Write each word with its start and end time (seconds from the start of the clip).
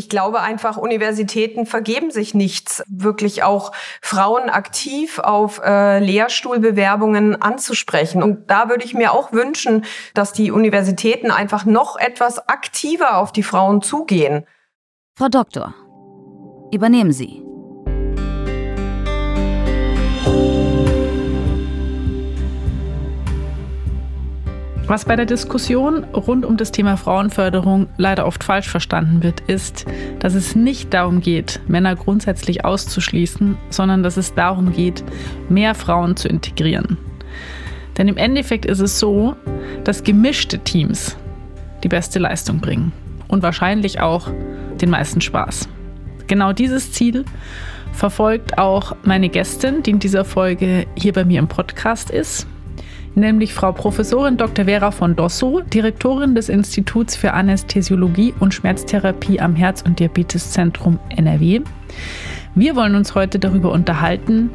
ich 0.00 0.08
glaube 0.08 0.40
einfach, 0.40 0.78
Universitäten 0.78 1.66
vergeben 1.66 2.10
sich 2.10 2.32
nichts, 2.32 2.82
wirklich 2.88 3.42
auch 3.42 3.72
Frauen 4.00 4.48
aktiv 4.48 5.18
auf 5.18 5.60
äh, 5.62 5.98
Lehrstuhlbewerbungen 5.98 7.40
anzusprechen. 7.42 8.22
Und 8.22 8.50
da 8.50 8.70
würde 8.70 8.82
ich 8.82 8.94
mir 8.94 9.12
auch 9.12 9.32
wünschen, 9.32 9.84
dass 10.14 10.32
die 10.32 10.52
Universitäten 10.52 11.30
einfach 11.30 11.66
noch 11.66 11.98
etwas 11.98 12.48
aktiver 12.48 13.18
auf 13.18 13.30
die 13.30 13.42
Frauen 13.42 13.82
zugehen. 13.82 14.46
Frau 15.16 15.28
Doktor, 15.28 15.74
übernehmen 16.72 17.12
Sie. 17.12 17.49
Was 24.90 25.04
bei 25.04 25.14
der 25.14 25.24
Diskussion 25.24 26.02
rund 26.02 26.44
um 26.44 26.56
das 26.56 26.72
Thema 26.72 26.96
Frauenförderung 26.96 27.86
leider 27.96 28.26
oft 28.26 28.42
falsch 28.42 28.68
verstanden 28.68 29.22
wird, 29.22 29.38
ist, 29.42 29.86
dass 30.18 30.34
es 30.34 30.56
nicht 30.56 30.92
darum 30.92 31.20
geht, 31.20 31.60
Männer 31.68 31.94
grundsätzlich 31.94 32.64
auszuschließen, 32.64 33.56
sondern 33.68 34.02
dass 34.02 34.16
es 34.16 34.34
darum 34.34 34.72
geht, 34.72 35.04
mehr 35.48 35.76
Frauen 35.76 36.16
zu 36.16 36.26
integrieren. 36.26 36.98
Denn 37.98 38.08
im 38.08 38.16
Endeffekt 38.16 38.66
ist 38.66 38.80
es 38.80 38.98
so, 38.98 39.36
dass 39.84 40.02
gemischte 40.02 40.58
Teams 40.58 41.16
die 41.84 41.88
beste 41.88 42.18
Leistung 42.18 42.58
bringen 42.58 42.90
und 43.28 43.44
wahrscheinlich 43.44 44.00
auch 44.00 44.26
den 44.80 44.90
meisten 44.90 45.20
Spaß. 45.20 45.68
Genau 46.26 46.52
dieses 46.52 46.90
Ziel 46.90 47.24
verfolgt 47.92 48.58
auch 48.58 48.96
meine 49.04 49.28
Gästin, 49.28 49.84
die 49.84 49.90
in 49.90 50.00
dieser 50.00 50.24
Folge 50.24 50.88
hier 50.96 51.12
bei 51.12 51.24
mir 51.24 51.38
im 51.38 51.46
Podcast 51.46 52.10
ist 52.10 52.48
nämlich 53.14 53.54
Frau 53.54 53.72
Professorin 53.72 54.36
Dr. 54.36 54.64
Vera 54.66 54.90
von 54.90 55.16
Dosso, 55.16 55.60
Direktorin 55.60 56.34
des 56.34 56.48
Instituts 56.48 57.16
für 57.16 57.32
Anästhesiologie 57.32 58.34
und 58.40 58.54
Schmerztherapie 58.54 59.40
am 59.40 59.54
Herz- 59.54 59.82
und 59.82 59.98
Diabeteszentrum 59.98 60.98
NRW. 61.16 61.60
Wir 62.54 62.76
wollen 62.76 62.94
uns 62.94 63.14
heute 63.14 63.38
darüber 63.38 63.72
unterhalten, 63.72 64.50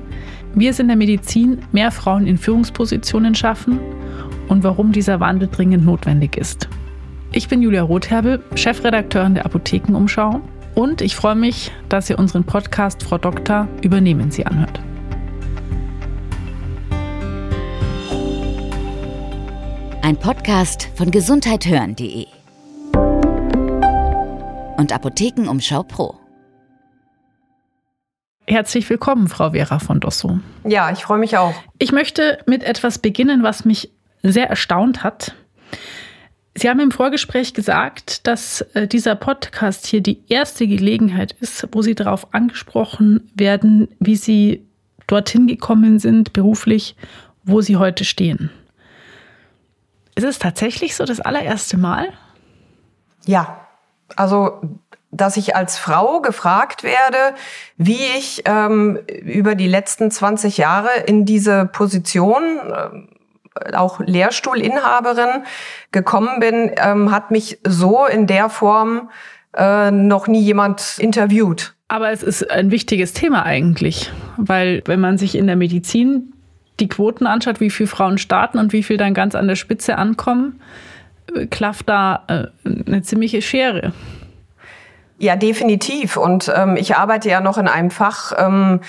wie 0.53 0.67
es 0.67 0.79
in 0.79 0.87
der 0.87 0.97
Medizin 0.97 1.59
mehr 1.71 1.91
Frauen 1.91 2.27
in 2.27 2.37
Führungspositionen 2.37 3.35
schaffen 3.35 3.79
und 4.47 4.63
warum 4.63 4.91
dieser 4.91 5.19
Wandel 5.19 5.49
dringend 5.49 5.85
notwendig 5.85 6.37
ist. 6.37 6.69
Ich 7.31 7.49
bin 7.49 7.61
Julia 7.61 7.83
Rotherbel, 7.83 8.41
Chefredakteurin 8.55 9.35
der 9.35 9.45
Apothekenumschau 9.45 10.41
und 10.75 11.01
ich 11.01 11.15
freue 11.15 11.35
mich, 11.35 11.71
dass 11.89 12.09
ihr 12.09 12.19
unseren 12.19 12.43
Podcast 12.43 13.03
Frau 13.03 13.17
Doktor 13.17 13.67
übernehmen 13.81 14.31
Sie 14.31 14.45
anhört. 14.45 14.79
Ein 20.05 20.17
Podcast 20.17 20.87
von 20.93 21.09
gesundheithören.de 21.09 22.27
und 24.77 24.93
Apothekenumschau 24.93 25.81
Pro. 25.81 26.19
Herzlich 28.45 28.87
willkommen, 28.87 29.27
Frau 29.27 29.49
Vera 29.49 29.79
von 29.79 29.99
Dosso. 29.99 30.41
Ja, 30.63 30.91
ich 30.91 31.05
freue 31.05 31.17
mich 31.17 31.37
auch. 31.37 31.55
Ich 31.79 31.91
möchte 31.91 32.37
mit 32.45 32.63
etwas 32.63 32.99
beginnen, 32.99 33.41
was 33.41 33.65
mich 33.65 33.89
sehr 34.21 34.47
erstaunt 34.47 35.01
hat. 35.01 35.33
Sie 36.53 36.69
haben 36.69 36.81
im 36.81 36.91
Vorgespräch 36.91 37.55
gesagt, 37.55 38.27
dass 38.27 38.61
äh, 38.75 38.87
dieser 38.87 39.15
Podcast 39.15 39.87
hier 39.87 40.01
die 40.01 40.21
erste 40.27 40.67
Gelegenheit 40.67 41.31
ist, 41.39 41.67
wo 41.71 41.81
Sie 41.81 41.95
darauf 41.95 42.31
angesprochen 42.31 43.31
werden, 43.33 43.87
wie 43.99 44.17
Sie 44.17 44.67
dorthin 45.07 45.47
gekommen 45.47 45.97
sind 45.97 46.31
beruflich, 46.31 46.95
wo 47.43 47.61
Sie 47.61 47.77
heute 47.77 48.05
stehen. 48.05 48.51
Ist 50.15 50.23
es 50.23 50.39
tatsächlich 50.39 50.95
so 50.95 51.05
das 51.05 51.19
allererste 51.19 51.77
Mal? 51.77 52.13
Ja, 53.25 53.59
also 54.15 54.61
dass 55.15 55.37
ich 55.37 55.55
als 55.55 55.77
Frau 55.77 56.19
gefragt 56.21 56.83
werde, 56.83 57.35
wie 57.77 57.99
ich 58.17 58.43
ähm, 58.45 58.99
über 59.23 59.55
die 59.55 59.67
letzten 59.67 60.11
20 60.11 60.57
Jahre 60.57 60.89
in 61.05 61.25
diese 61.25 61.65
Position, 61.65 62.43
äh, 62.43 63.73
auch 63.75 63.99
Lehrstuhlinhaberin, 64.01 65.43
gekommen 65.91 66.39
bin, 66.39 66.71
ähm, 66.77 67.11
hat 67.11 67.31
mich 67.31 67.59
so 67.65 68.05
in 68.05 68.27
der 68.27 68.49
Form 68.49 69.09
äh, 69.55 69.89
noch 69.91 70.27
nie 70.27 70.41
jemand 70.41 70.97
interviewt. 70.99 71.75
Aber 71.87 72.11
es 72.11 72.21
ist 72.23 72.49
ein 72.51 72.71
wichtiges 72.71 73.13
Thema 73.13 73.43
eigentlich, 73.43 74.11
weil 74.37 74.81
wenn 74.85 74.99
man 74.99 75.17
sich 75.17 75.35
in 75.35 75.47
der 75.47 75.55
Medizin 75.55 76.33
die 76.79 76.89
Quoten 76.89 77.27
anschaut, 77.27 77.59
wie 77.59 77.69
viele 77.69 77.87
Frauen 77.87 78.17
starten 78.17 78.57
und 78.59 78.73
wie 78.73 78.83
viel 78.83 78.97
dann 78.97 79.13
ganz 79.13 79.35
an 79.35 79.47
der 79.47 79.55
Spitze 79.55 79.97
ankommen, 79.97 80.61
äh, 81.33 81.47
klafft 81.47 81.89
da 81.89 82.23
äh, 82.27 82.69
eine 82.85 83.01
ziemliche 83.01 83.41
Schere. 83.41 83.93
Ja, 85.17 85.35
definitiv. 85.35 86.17
Und 86.17 86.51
ähm, 86.53 86.75
ich 86.75 86.97
arbeite 86.97 87.29
ja 87.29 87.39
noch 87.39 87.57
in 87.57 87.67
einem 87.67 87.91
Fach. 87.91 88.33
Ähm, 88.37 88.81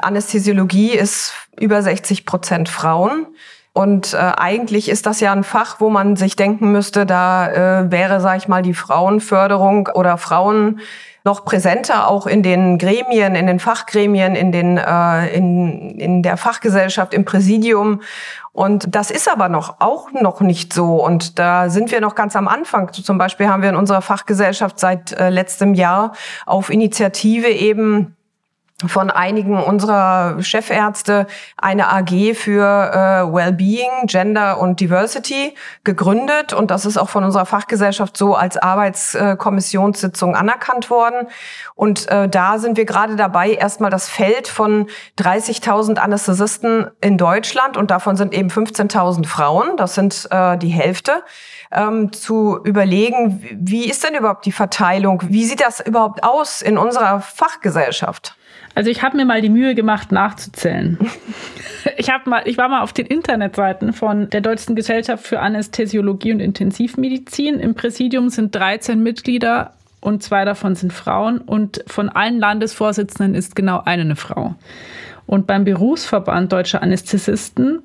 Anästhesiologie 0.00 0.90
ist 0.90 1.34
über 1.58 1.82
60 1.82 2.26
Prozent 2.26 2.68
Frauen. 2.68 3.26
Und 3.76 4.14
äh, 4.14 4.16
eigentlich 4.16 4.88
ist 4.88 5.04
das 5.04 5.20
ja 5.20 5.32
ein 5.32 5.44
Fach, 5.44 5.80
wo 5.80 5.90
man 5.90 6.16
sich 6.16 6.34
denken 6.34 6.72
müsste, 6.72 7.04
da 7.04 7.82
äh, 7.82 7.90
wäre, 7.90 8.22
sag 8.22 8.38
ich 8.38 8.48
mal, 8.48 8.62
die 8.62 8.72
Frauenförderung 8.72 9.90
oder 9.92 10.16
Frauen 10.16 10.80
noch 11.24 11.44
präsenter 11.44 12.08
auch 12.08 12.26
in 12.26 12.42
den 12.42 12.78
Gremien, 12.78 13.34
in 13.34 13.46
den 13.46 13.60
Fachgremien, 13.60 14.34
in, 14.34 14.50
den, 14.50 14.78
äh, 14.78 15.26
in, 15.26 15.98
in 15.98 16.22
der 16.22 16.38
Fachgesellschaft, 16.38 17.12
im 17.12 17.26
Präsidium. 17.26 18.00
Und 18.52 18.94
das 18.94 19.10
ist 19.10 19.30
aber 19.30 19.50
noch 19.50 19.76
auch 19.80 20.10
noch 20.10 20.40
nicht 20.40 20.72
so. 20.72 21.04
Und 21.04 21.38
da 21.38 21.68
sind 21.68 21.92
wir 21.92 22.00
noch 22.00 22.14
ganz 22.14 22.34
am 22.34 22.48
Anfang. 22.48 22.90
Zum 22.94 23.18
Beispiel 23.18 23.48
haben 23.48 23.60
wir 23.60 23.68
in 23.68 23.76
unserer 23.76 24.00
Fachgesellschaft 24.00 24.80
seit 24.80 25.12
äh, 25.12 25.28
letztem 25.28 25.74
Jahr 25.74 26.12
auf 26.46 26.70
Initiative 26.70 27.48
eben 27.48 28.15
von 28.84 29.10
einigen 29.10 29.62
unserer 29.62 30.42
Chefärzte 30.42 31.26
eine 31.56 31.88
AG 31.88 32.34
für 32.34 32.62
äh, 32.62 33.32
Wellbeing, 33.32 34.04
Gender 34.04 34.60
und 34.60 34.80
Diversity 34.80 35.54
gegründet. 35.82 36.52
Und 36.52 36.70
das 36.70 36.84
ist 36.84 36.98
auch 36.98 37.08
von 37.08 37.24
unserer 37.24 37.46
Fachgesellschaft 37.46 38.18
so 38.18 38.34
als 38.34 38.58
Arbeitskommissionssitzung 38.58 40.36
anerkannt 40.36 40.90
worden. 40.90 41.28
Und 41.74 42.06
äh, 42.10 42.28
da 42.28 42.58
sind 42.58 42.76
wir 42.76 42.84
gerade 42.84 43.16
dabei, 43.16 43.52
erstmal 43.52 43.90
das 43.90 44.10
Feld 44.10 44.46
von 44.46 44.88
30.000 45.18 45.96
Anästhesisten 45.96 46.90
in 47.00 47.16
Deutschland. 47.16 47.78
Und 47.78 47.90
davon 47.90 48.16
sind 48.16 48.34
eben 48.34 48.50
15.000 48.50 49.26
Frauen, 49.26 49.78
das 49.78 49.94
sind 49.94 50.28
äh, 50.30 50.58
die 50.58 50.68
Hälfte, 50.68 51.22
ähm, 51.72 52.12
zu 52.12 52.58
überlegen, 52.64 53.42
wie 53.52 53.88
ist 53.88 54.04
denn 54.04 54.14
überhaupt 54.14 54.46
die 54.46 54.52
Verteilung, 54.52 55.22
wie 55.28 55.44
sieht 55.44 55.60
das 55.60 55.80
überhaupt 55.80 56.24
aus 56.24 56.62
in 56.62 56.78
unserer 56.78 57.20
Fachgesellschaft? 57.20 58.36
Also 58.74 58.90
ich 58.90 59.02
habe 59.02 59.16
mir 59.16 59.24
mal 59.24 59.40
die 59.40 59.48
Mühe 59.48 59.74
gemacht, 59.74 60.12
nachzuzählen. 60.12 60.98
ich, 61.96 62.10
hab 62.10 62.26
mal, 62.26 62.42
ich 62.44 62.58
war 62.58 62.68
mal 62.68 62.82
auf 62.82 62.92
den 62.92 63.06
Internetseiten 63.06 63.94
von 63.94 64.28
der 64.28 64.42
Deutschen 64.42 64.76
Gesellschaft 64.76 65.26
für 65.26 65.40
Anästhesiologie 65.40 66.32
und 66.32 66.40
Intensivmedizin. 66.40 67.58
Im 67.58 67.74
Präsidium 67.74 68.28
sind 68.28 68.54
13 68.54 69.02
Mitglieder 69.02 69.72
und 70.00 70.22
zwei 70.22 70.44
davon 70.44 70.74
sind 70.74 70.92
Frauen. 70.92 71.38
Und 71.38 71.82
von 71.86 72.10
allen 72.10 72.38
Landesvorsitzenden 72.38 73.34
ist 73.34 73.56
genau 73.56 73.80
eine 73.82 74.02
eine 74.02 74.16
Frau. 74.16 74.54
Und 75.26 75.46
beim 75.46 75.64
Berufsverband 75.64 76.52
Deutscher 76.52 76.82
Anästhesisten 76.82 77.82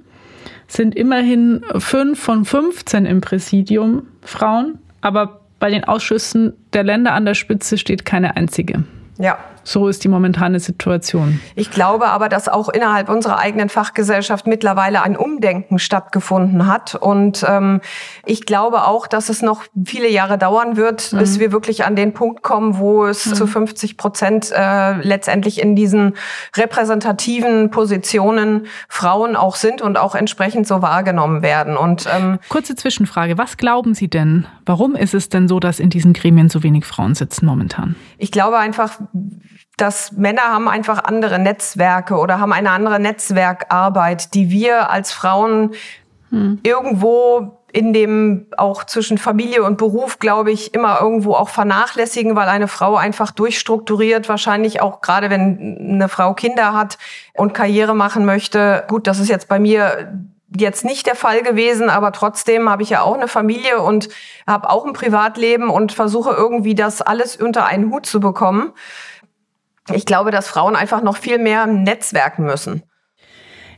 sind 0.72 0.96
immerhin 0.96 1.64
fünf 1.78 2.20
von 2.20 2.46
15 2.46 3.06
im 3.06 3.22
Präsidium 3.22 4.08
Frauen. 4.22 4.80
Aber 5.02 5.42
bei 5.60 5.70
den 5.70 5.84
Ausschüssen 5.84 6.54
der 6.74 6.84
Länder 6.84 7.14
an 7.14 7.26
der 7.26 7.34
Spitze 7.34 7.78
steht 7.78 8.06
keine 8.06 8.36
einzige. 8.36 8.84
Ja, 9.18 9.38
so 9.64 9.88
ist 9.88 10.04
die 10.04 10.08
momentane 10.08 10.60
Situation. 10.60 11.40
Ich 11.56 11.72
glaube 11.72 12.08
aber, 12.08 12.30
dass 12.30 12.48
auch 12.48 12.70
innerhalb 12.70 13.10
unserer 13.10 13.40
eigenen 13.40 13.70
Fachgesellschaft 13.70 14.48
mittlerweile 14.48 15.02
ein 15.04 15.16
Umdenken 15.16 15.80
stattgefunden 15.80 16.68
hat. 16.68 16.96
Und 16.96 17.46
ähm, 17.48 17.82
ich 18.26 18.46
glaube 18.46 18.86
auch, 18.88 19.08
dass 19.08 19.30
es 19.30 19.42
noch 19.42 19.64
viele 19.86 20.10
Jahre 20.10 20.38
dauern 20.38 20.78
wird, 20.78 21.14
mhm. 21.14 21.20
bis 21.20 21.40
wir 21.40 21.52
wirklich 21.52 21.86
an 21.86 21.96
den 21.96 22.14
Punkt 22.14 22.42
kommen, 22.44 22.78
wo 22.78 23.06
es 23.06 23.26
mhm. 23.26 23.36
zu 23.36 23.48
50 23.48 23.98
Prozent 23.98 24.52
äh, 24.56 24.94
letztendlich 25.02 25.62
in 25.62 25.76
diesen 25.76 26.16
repräsentativen 26.56 27.70
Positionen 27.70 28.68
Frauen 28.88 29.36
auch 29.36 29.56
sind 29.56 29.82
und 29.82 29.98
auch 29.98 30.16
entsprechend 30.16 30.68
so 30.68 30.82
wahrgenommen 30.82 31.42
werden. 31.42 31.78
Und 31.78 32.08
ähm, 32.12 32.40
kurze 32.50 32.76
Zwischenfrage: 32.76 33.38
Was 33.38 33.58
glauben 33.58 33.94
Sie 33.94 34.10
denn? 34.10 34.48
Warum 34.66 34.96
ist 34.96 35.14
es 35.14 35.30
denn 35.30 35.48
so, 35.48 35.60
dass 35.60 35.80
in 35.80 35.90
diesen 35.90 36.14
Gremien 36.14 36.50
so 36.50 36.64
wenig 36.64 36.86
Frauen 36.86 37.16
sitzen 37.16 37.46
momentan? 37.46 37.96
Ich 38.18 38.32
glaube 38.32 38.58
einfach, 38.58 39.00
dass 39.78 40.12
Männer 40.12 40.44
haben 40.44 40.68
einfach 40.68 41.04
andere 41.04 41.40
Netzwerke 41.40 42.16
oder 42.18 42.40
haben 42.40 42.54
eine 42.54 42.72
andere 42.72 43.00
Netzwerkarbeit, 43.00 44.34
die 44.34 44.50
wir 44.50 44.90
als 44.90 45.12
Frauen 45.12 45.72
hm. 46.30 46.60
irgendwo 46.64 47.58
in 47.74 47.94
dem 47.94 48.48
auch 48.58 48.84
zwischen 48.84 49.18
Familie 49.18 49.64
und 49.64 49.78
Beruf, 49.78 50.20
glaube 50.20 50.52
ich, 50.52 50.74
immer 50.74 51.00
irgendwo 51.02 51.34
auch 51.34 51.50
vernachlässigen, 51.50 52.36
weil 52.36 52.50
eine 52.50 52.68
Frau 52.68 52.96
einfach 52.96 53.32
durchstrukturiert, 53.32 54.28
wahrscheinlich 54.28 54.82
auch 54.82 55.02
gerade 55.02 55.30
wenn 55.30 55.78
eine 55.80 56.10
Frau 56.10 56.34
Kinder 56.34 56.74
hat 56.74 56.98
und 57.34 57.54
Karriere 57.54 57.96
machen 57.96 58.26
möchte. 58.26 58.84
Gut, 58.88 59.08
das 59.08 59.20
ist 59.20 59.30
jetzt 59.30 59.48
bei 59.48 59.60
mir 59.60 60.12
jetzt 60.58 60.84
nicht 60.84 61.08
der 61.08 61.16
Fall 61.16 61.44
gewesen, 61.44 61.90
aber 61.90 62.12
trotzdem 62.12 62.70
habe 62.70 62.84
ich 62.84 62.90
ja 62.90 63.04
auch 63.04 63.16
eine 63.16 63.30
Familie 63.30 63.82
und 63.82 64.10
habe 64.46 64.70
auch 64.70 64.86
ein 64.86 64.92
Privatleben 64.92 65.70
und 65.70 65.94
versuche 65.94 66.32
irgendwie 66.32 66.76
das 66.76 67.02
alles 67.02 67.38
unter 67.38 67.66
einen 67.66 67.90
Hut 67.90 68.06
zu 68.06 68.20
bekommen. 68.20 68.74
Ich 69.94 70.06
glaube, 70.06 70.32
dass 70.32 70.48
Frauen 70.48 70.76
einfach 70.76 71.02
noch 71.02 71.18
viel 71.18 71.38
mehr 71.38 71.66
netzwerken 71.68 72.44
müssen. 72.46 72.84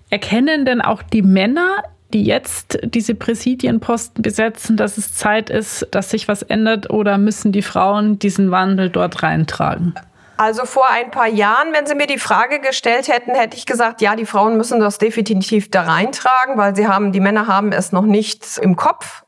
Erkennen 0.10 0.66
denn 0.66 0.82
auch 0.82 1.02
die 1.02 1.22
Männer, 1.22 1.84
die 2.14 2.24
jetzt 2.24 2.78
diese 2.84 3.16
Präsidienposten 3.16 4.22
besetzen, 4.22 4.78
dass 4.78 4.98
es 4.98 5.16
Zeit 5.16 5.50
ist, 5.50 5.88
dass 5.92 6.12
sich 6.12 6.28
was 6.28 6.44
ändert 6.44 6.90
oder 6.90 7.18
müssen 7.18 7.52
die 7.52 7.64
Frauen 7.64 8.20
diesen 8.20 8.52
Wandel 8.52 8.90
dort 8.90 9.24
reintragen? 9.24 9.96
Also 10.38 10.66
vor 10.66 10.90
ein 10.90 11.12
paar 11.12 11.28
Jahren, 11.28 11.74
wenn 11.74 11.86
Sie 11.86 11.96
mir 11.96 12.08
die 12.08 12.18
Frage 12.18 12.60
gestellt 12.60 13.08
hätten, 13.08 13.34
hätte 13.34 13.56
ich 13.56 13.66
gesagt, 13.66 14.02
ja, 14.02 14.16
die 14.16 14.26
Frauen 14.26 14.58
müssen 14.58 14.80
das 14.80 14.98
definitiv 14.98 15.70
da 15.70 15.84
reintragen, 15.84 16.58
weil 16.58 16.76
sie 16.76 16.88
haben, 16.88 17.12
die 17.12 17.20
Männer 17.20 17.48
haben 17.48 17.72
es 17.72 17.92
noch 17.92 18.06
nicht 18.06 18.58
im 18.58 18.76
Kopf 18.76 19.24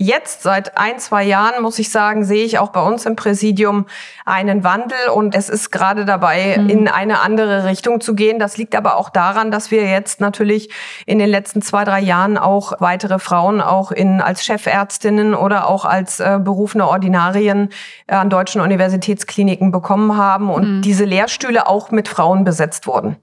jetzt 0.00 0.42
seit 0.42 0.78
ein, 0.78 0.98
zwei 0.98 1.22
Jahren, 1.24 1.62
muss 1.62 1.78
ich 1.78 1.90
sagen, 1.90 2.24
sehe 2.24 2.44
ich 2.44 2.58
auch 2.58 2.70
bei 2.70 2.80
uns 2.80 3.04
im 3.04 3.16
Präsidium 3.16 3.84
einen 4.24 4.64
Wandel 4.64 4.96
und 5.14 5.34
es 5.34 5.50
ist 5.50 5.70
gerade 5.70 6.06
dabei, 6.06 6.56
mhm. 6.58 6.70
in 6.70 6.88
eine 6.88 7.20
andere 7.20 7.66
Richtung 7.66 8.00
zu 8.00 8.14
gehen. 8.14 8.38
Das 8.38 8.56
liegt 8.56 8.74
aber 8.74 8.96
auch 8.96 9.10
daran, 9.10 9.50
dass 9.50 9.70
wir 9.70 9.84
jetzt 9.84 10.18
natürlich 10.22 10.70
in 11.04 11.18
den 11.18 11.28
letzten 11.28 11.60
zwei, 11.60 11.84
drei 11.84 12.00
Jahren 12.00 12.38
auch 12.38 12.72
weitere 12.80 13.18
Frauen 13.18 13.60
auch 13.60 13.92
in, 13.92 14.22
als 14.22 14.42
Chefärztinnen 14.42 15.34
oder 15.34 15.68
auch 15.68 15.84
als 15.84 16.18
äh, 16.18 16.38
berufene 16.42 16.88
Ordinarien 16.88 17.68
äh, 18.06 18.14
an 18.14 18.30
deutschen 18.30 18.62
Universitätskliniken 18.62 19.70
bekommen 19.70 20.16
haben 20.16 20.48
und 20.48 20.76
mhm. 20.76 20.82
diese 20.82 21.04
Lehrstühle 21.04 21.68
auch 21.68 21.90
mit 21.90 22.08
Frauen 22.08 22.44
besetzt 22.44 22.86
wurden. 22.86 23.16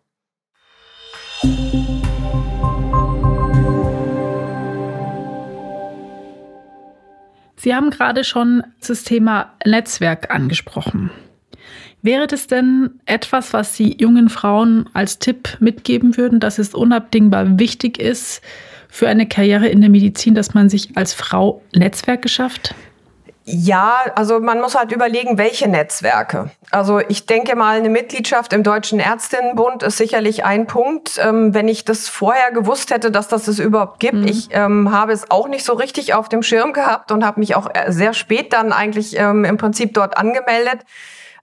Sie 7.59 7.73
haben 7.73 7.89
gerade 7.89 8.23
schon 8.23 8.63
das 8.87 9.03
Thema 9.03 9.53
Netzwerk 9.65 10.33
angesprochen. 10.33 11.09
Wäre 12.03 12.27
das 12.27 12.47
denn 12.47 12.91
etwas, 13.05 13.51
was 13.53 13.75
Sie 13.75 13.97
jungen 13.99 14.29
Frauen 14.29 14.87
als 14.93 15.19
Tipp 15.19 15.57
mitgeben 15.59 16.15
würden, 16.15 16.39
dass 16.39 16.59
es 16.59 16.75
unabdingbar 16.75 17.59
wichtig 17.59 17.99
ist 17.99 18.41
für 18.87 19.09
eine 19.09 19.27
Karriere 19.27 19.67
in 19.67 19.81
der 19.81 19.89
Medizin, 19.89 20.35
dass 20.35 20.53
man 20.53 20.69
sich 20.69 20.95
als 20.95 21.13
Frau 21.13 21.61
Netzwerke 21.75 22.29
schafft? 22.29 22.75
Ja, 23.49 23.95
also 24.15 24.41
man 24.41 24.59
muss 24.59 24.75
halt 24.75 24.91
überlegen, 24.91 25.37
welche 25.37 25.69
Netzwerke. 25.69 26.49
Also 26.69 26.99
ich 26.99 27.27
denke 27.27 27.55
mal, 27.55 27.77
eine 27.77 27.87
Mitgliedschaft 27.87 28.51
im 28.51 28.61
Deutschen 28.61 28.99
Ärztinnenbund 28.99 29.83
ist 29.83 29.95
sicherlich 29.95 30.43
ein 30.43 30.67
Punkt. 30.67 31.17
Ähm, 31.17 31.53
wenn 31.53 31.69
ich 31.69 31.85
das 31.85 32.09
vorher 32.09 32.51
gewusst 32.51 32.91
hätte, 32.91 33.09
dass 33.09 33.29
das 33.29 33.47
es 33.47 33.59
überhaupt 33.59 34.01
gibt, 34.01 34.15
mhm. 34.15 34.27
ich 34.27 34.49
ähm, 34.51 34.91
habe 34.91 35.13
es 35.13 35.31
auch 35.31 35.47
nicht 35.47 35.63
so 35.63 35.71
richtig 35.71 36.13
auf 36.13 36.27
dem 36.27 36.43
Schirm 36.43 36.73
gehabt 36.73 37.09
und 37.13 37.25
habe 37.25 37.39
mich 37.39 37.55
auch 37.55 37.69
äh, 37.73 37.89
sehr 37.89 38.13
spät 38.13 38.51
dann 38.51 38.73
eigentlich 38.73 39.17
ähm, 39.17 39.45
im 39.45 39.55
Prinzip 39.55 39.93
dort 39.93 40.17
angemeldet 40.17 40.81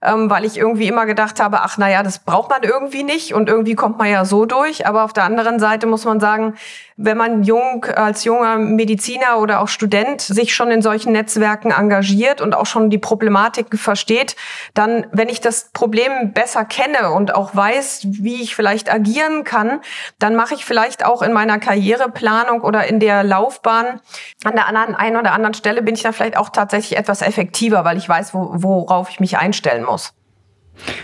ähm, 0.05 0.29
weil 0.29 0.45
ich 0.45 0.57
irgendwie 0.57 0.87
immer 0.87 1.05
gedacht 1.05 1.39
habe, 1.39 1.61
ach 1.61 1.77
naja, 1.77 2.03
das 2.03 2.19
braucht 2.19 2.49
man 2.49 2.63
irgendwie 2.63 3.03
nicht 3.03 3.33
und 3.33 3.49
irgendwie 3.49 3.75
kommt 3.75 3.97
man 3.97 4.09
ja 4.09 4.25
so 4.25 4.45
durch. 4.45 4.87
Aber 4.87 5.03
auf 5.03 5.13
der 5.13 5.23
anderen 5.23 5.59
Seite 5.59 5.87
muss 5.87 6.05
man 6.05 6.19
sagen, 6.19 6.55
wenn 6.97 7.17
man 7.17 7.43
jung 7.43 7.83
als 7.85 8.23
junger 8.23 8.57
Mediziner 8.57 9.39
oder 9.39 9.59
auch 9.59 9.67
Student 9.67 10.21
sich 10.21 10.55
schon 10.55 10.71
in 10.71 10.81
solchen 10.81 11.11
Netzwerken 11.11 11.71
engagiert 11.71 12.39
und 12.39 12.55
auch 12.55 12.65
schon 12.65 12.89
die 12.89 12.97
Problematiken 12.97 13.77
versteht, 13.77 14.37
dann, 14.73 15.05
wenn 15.11 15.27
ich 15.27 15.41
das 15.41 15.71
Problem 15.73 16.31
besser 16.31 16.63
kenne 16.63 17.11
und 17.11 17.35
auch 17.35 17.53
weiß, 17.53 18.01
wie 18.05 18.41
ich 18.41 18.55
vielleicht 18.55 18.93
agieren 18.93 19.43
kann, 19.43 19.81
dann 20.19 20.35
mache 20.35 20.55
ich 20.55 20.63
vielleicht 20.63 21.05
auch 21.05 21.21
in 21.21 21.33
meiner 21.33 21.59
Karriereplanung 21.59 22.61
oder 22.61 22.87
in 22.87 23.01
der 23.01 23.23
Laufbahn 23.23 23.99
an 24.45 24.55
der 24.55 24.67
anderen, 24.67 24.95
einen 24.95 25.17
oder 25.17 25.33
anderen 25.33 25.53
Stelle 25.53 25.81
bin 25.81 25.95
ich 25.95 26.03
dann 26.03 26.13
vielleicht 26.13 26.37
auch 26.37 26.49
tatsächlich 26.49 26.97
etwas 26.97 27.21
effektiver, 27.21 27.83
weil 27.83 27.97
ich 27.97 28.07
weiß, 28.07 28.33
wo, 28.33 28.51
worauf 28.53 29.09
ich 29.09 29.19
mich 29.19 29.37
einstellen 29.37 29.83
muss. 29.83 29.94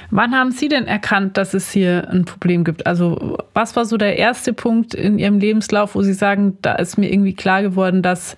Wann 0.10 0.36
haben 0.36 0.52
Sie 0.52 0.68
denn 0.68 0.86
erkannt, 0.86 1.38
dass 1.38 1.54
es 1.54 1.72
hier 1.72 2.10
ein 2.10 2.26
Problem 2.26 2.64
gibt? 2.64 2.86
Also 2.86 3.38
was 3.54 3.76
war 3.76 3.86
so 3.86 3.98
der 3.98 4.18
erste 4.18 4.54
Punkt 4.54 4.94
in 4.94 5.18
Ihrem 5.18 5.40
Lebenslauf, 5.40 5.96
wo 5.96 6.02
Sie 6.02 6.14
sagen, 6.14 6.58
da 6.62 6.74
ist 6.74 6.98
mir 6.98 7.12
irgendwie 7.12 7.34
klar 7.34 7.62
geworden, 7.62 8.02
dass 8.02 8.36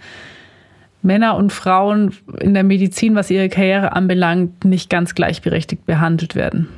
Männer 1.01 1.35
und 1.35 1.51
Frauen 1.51 2.15
in 2.39 2.53
der 2.53 2.63
Medizin, 2.63 3.15
was 3.15 3.29
ihre 3.29 3.49
Karriere 3.49 3.93
anbelangt, 3.93 4.63
nicht 4.63 4.89
ganz 4.89 5.15
gleichberechtigt 5.15 5.85
behandelt 5.85 6.35
werden? 6.35 6.69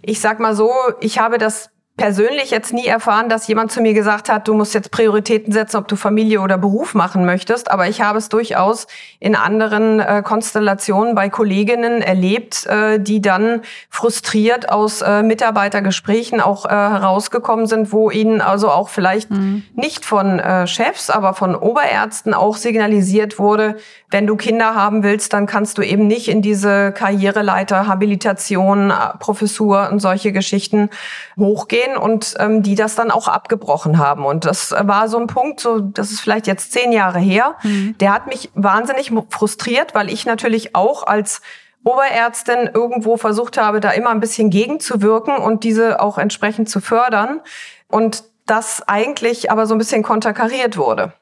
Ich 0.00 0.20
sag 0.20 0.40
mal 0.40 0.54
so, 0.54 0.70
ich 1.00 1.18
habe 1.18 1.38
das 1.38 1.70
persönlich 1.96 2.50
jetzt 2.50 2.72
nie 2.72 2.86
erfahren, 2.86 3.28
dass 3.28 3.46
jemand 3.46 3.70
zu 3.70 3.82
mir 3.82 3.92
gesagt 3.92 4.30
hat, 4.30 4.48
du 4.48 4.54
musst 4.54 4.72
jetzt 4.72 4.90
Prioritäten 4.90 5.52
setzen, 5.52 5.76
ob 5.76 5.88
du 5.88 5.96
Familie 5.96 6.40
oder 6.40 6.56
Beruf 6.56 6.94
machen 6.94 7.26
möchtest. 7.26 7.70
Aber 7.70 7.86
ich 7.86 8.00
habe 8.00 8.18
es 8.18 8.30
durchaus 8.30 8.86
in 9.20 9.36
anderen 9.36 10.00
äh, 10.00 10.22
Konstellationen 10.24 11.14
bei 11.14 11.28
Kolleginnen 11.28 12.00
erlebt, 12.00 12.66
äh, 12.66 12.98
die 12.98 13.20
dann 13.20 13.60
frustriert 13.90 14.70
aus 14.70 15.02
äh, 15.02 15.22
Mitarbeitergesprächen 15.22 16.40
auch 16.40 16.64
äh, 16.64 16.70
herausgekommen 16.70 17.66
sind, 17.66 17.92
wo 17.92 18.10
ihnen 18.10 18.40
also 18.40 18.70
auch 18.70 18.88
vielleicht 18.88 19.30
mhm. 19.30 19.62
nicht 19.74 20.06
von 20.06 20.38
äh, 20.38 20.66
Chefs, 20.66 21.10
aber 21.10 21.34
von 21.34 21.54
Oberärzten 21.54 22.32
auch 22.32 22.56
signalisiert 22.56 23.38
wurde, 23.38 23.76
wenn 24.10 24.26
du 24.26 24.36
Kinder 24.36 24.74
haben 24.74 25.02
willst, 25.02 25.32
dann 25.32 25.46
kannst 25.46 25.78
du 25.78 25.82
eben 25.82 26.06
nicht 26.06 26.28
in 26.28 26.42
diese 26.42 26.92
Karriereleiter, 26.92 27.86
Habilitation, 27.86 28.90
äh, 28.90 28.94
Professur 29.18 29.88
und 29.90 30.00
solche 30.00 30.32
Geschichten 30.32 30.90
hochgehen 31.38 31.91
und 31.96 32.34
ähm, 32.38 32.62
die 32.62 32.74
das 32.74 32.94
dann 32.94 33.10
auch 33.10 33.28
abgebrochen 33.28 33.98
haben. 33.98 34.24
Und 34.24 34.44
das 34.44 34.72
war 34.72 35.08
so 35.08 35.18
ein 35.18 35.26
Punkt, 35.26 35.60
so 35.60 35.80
das 35.80 36.10
ist 36.10 36.20
vielleicht 36.20 36.46
jetzt 36.46 36.72
zehn 36.72 36.92
Jahre 36.92 37.18
her. 37.18 37.56
Mhm. 37.62 37.96
Der 37.98 38.12
hat 38.12 38.26
mich 38.26 38.50
wahnsinnig 38.54 39.12
frustriert, 39.30 39.94
weil 39.94 40.10
ich 40.10 40.26
natürlich 40.26 40.74
auch 40.74 41.06
als 41.06 41.42
Oberärztin 41.84 42.70
irgendwo 42.72 43.16
versucht 43.16 43.58
habe, 43.58 43.80
da 43.80 43.90
immer 43.90 44.10
ein 44.10 44.20
bisschen 44.20 44.50
gegenzuwirken 44.50 45.36
und 45.36 45.64
diese 45.64 46.00
auch 46.00 46.18
entsprechend 46.18 46.68
zu 46.68 46.80
fördern. 46.80 47.40
Und 47.88 48.24
das 48.46 48.82
eigentlich 48.86 49.50
aber 49.50 49.66
so 49.66 49.74
ein 49.74 49.78
bisschen 49.78 50.02
konterkariert 50.02 50.76
wurde. 50.76 51.12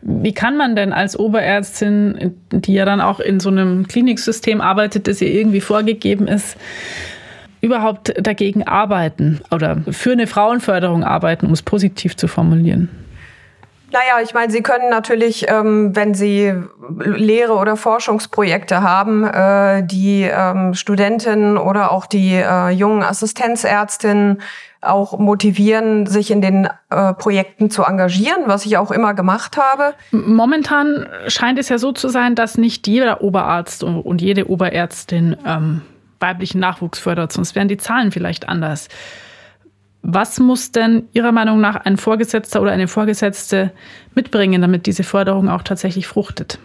Wie 0.00 0.32
kann 0.32 0.56
man 0.56 0.76
denn 0.76 0.92
als 0.92 1.18
Oberärztin, 1.18 2.40
die 2.52 2.74
ja 2.74 2.84
dann 2.84 3.00
auch 3.00 3.20
in 3.20 3.40
so 3.40 3.48
einem 3.48 3.88
Kliniksystem 3.88 4.60
arbeitet, 4.60 5.08
das 5.08 5.20
ihr 5.20 5.32
irgendwie 5.32 5.60
vorgegeben 5.60 6.28
ist, 6.28 6.56
überhaupt 7.60 8.14
dagegen 8.20 8.66
arbeiten 8.66 9.40
oder 9.50 9.78
für 9.90 10.12
eine 10.12 10.26
Frauenförderung 10.26 11.04
arbeiten, 11.04 11.46
um 11.46 11.52
es 11.52 11.62
positiv 11.62 12.16
zu 12.16 12.28
formulieren? 12.28 12.88
Naja, 13.92 14.20
ich 14.22 14.34
meine, 14.34 14.50
Sie 14.50 14.62
können 14.62 14.90
natürlich, 14.90 15.46
ähm, 15.48 15.94
wenn 15.94 16.12
Sie 16.12 16.52
Lehre- 16.98 17.54
oder 17.54 17.76
Forschungsprojekte 17.76 18.82
haben, 18.82 19.24
äh, 19.24 19.86
die 19.86 20.22
ähm, 20.22 20.74
Studentinnen 20.74 21.56
oder 21.56 21.92
auch 21.92 22.06
die 22.06 22.34
äh, 22.34 22.70
jungen 22.70 23.02
Assistenzärztinnen 23.04 24.42
auch 24.80 25.18
motivieren, 25.18 26.06
sich 26.06 26.30
in 26.30 26.40
den 26.42 26.68
äh, 26.90 27.14
Projekten 27.14 27.70
zu 27.70 27.84
engagieren, 27.84 28.42
was 28.46 28.66
ich 28.66 28.76
auch 28.76 28.90
immer 28.90 29.14
gemacht 29.14 29.56
habe. 29.56 29.94
Momentan 30.10 31.08
scheint 31.28 31.58
es 31.58 31.68
ja 31.68 31.78
so 31.78 31.92
zu 31.92 32.08
sein, 32.08 32.34
dass 32.34 32.58
nicht 32.58 32.86
jeder 32.86 33.22
Oberarzt 33.22 33.82
und 33.82 34.20
jede 34.20 34.50
Oberärztin 34.50 35.36
ähm, 35.46 35.82
weiblichen 36.20 36.60
Nachwuchs 36.60 36.98
fördert, 36.98 37.32
sonst 37.32 37.54
wären 37.54 37.68
die 37.68 37.76
Zahlen 37.76 38.12
vielleicht 38.12 38.48
anders. 38.48 38.88
Was 40.02 40.38
muss 40.38 40.70
denn 40.70 41.08
Ihrer 41.12 41.32
Meinung 41.32 41.60
nach 41.60 41.76
ein 41.76 41.96
Vorgesetzter 41.96 42.62
oder 42.62 42.70
eine 42.70 42.86
Vorgesetzte 42.86 43.72
mitbringen, 44.14 44.62
damit 44.62 44.86
diese 44.86 45.02
Förderung 45.02 45.48
auch 45.48 45.62
tatsächlich 45.62 46.06
fruchtet? 46.06 46.60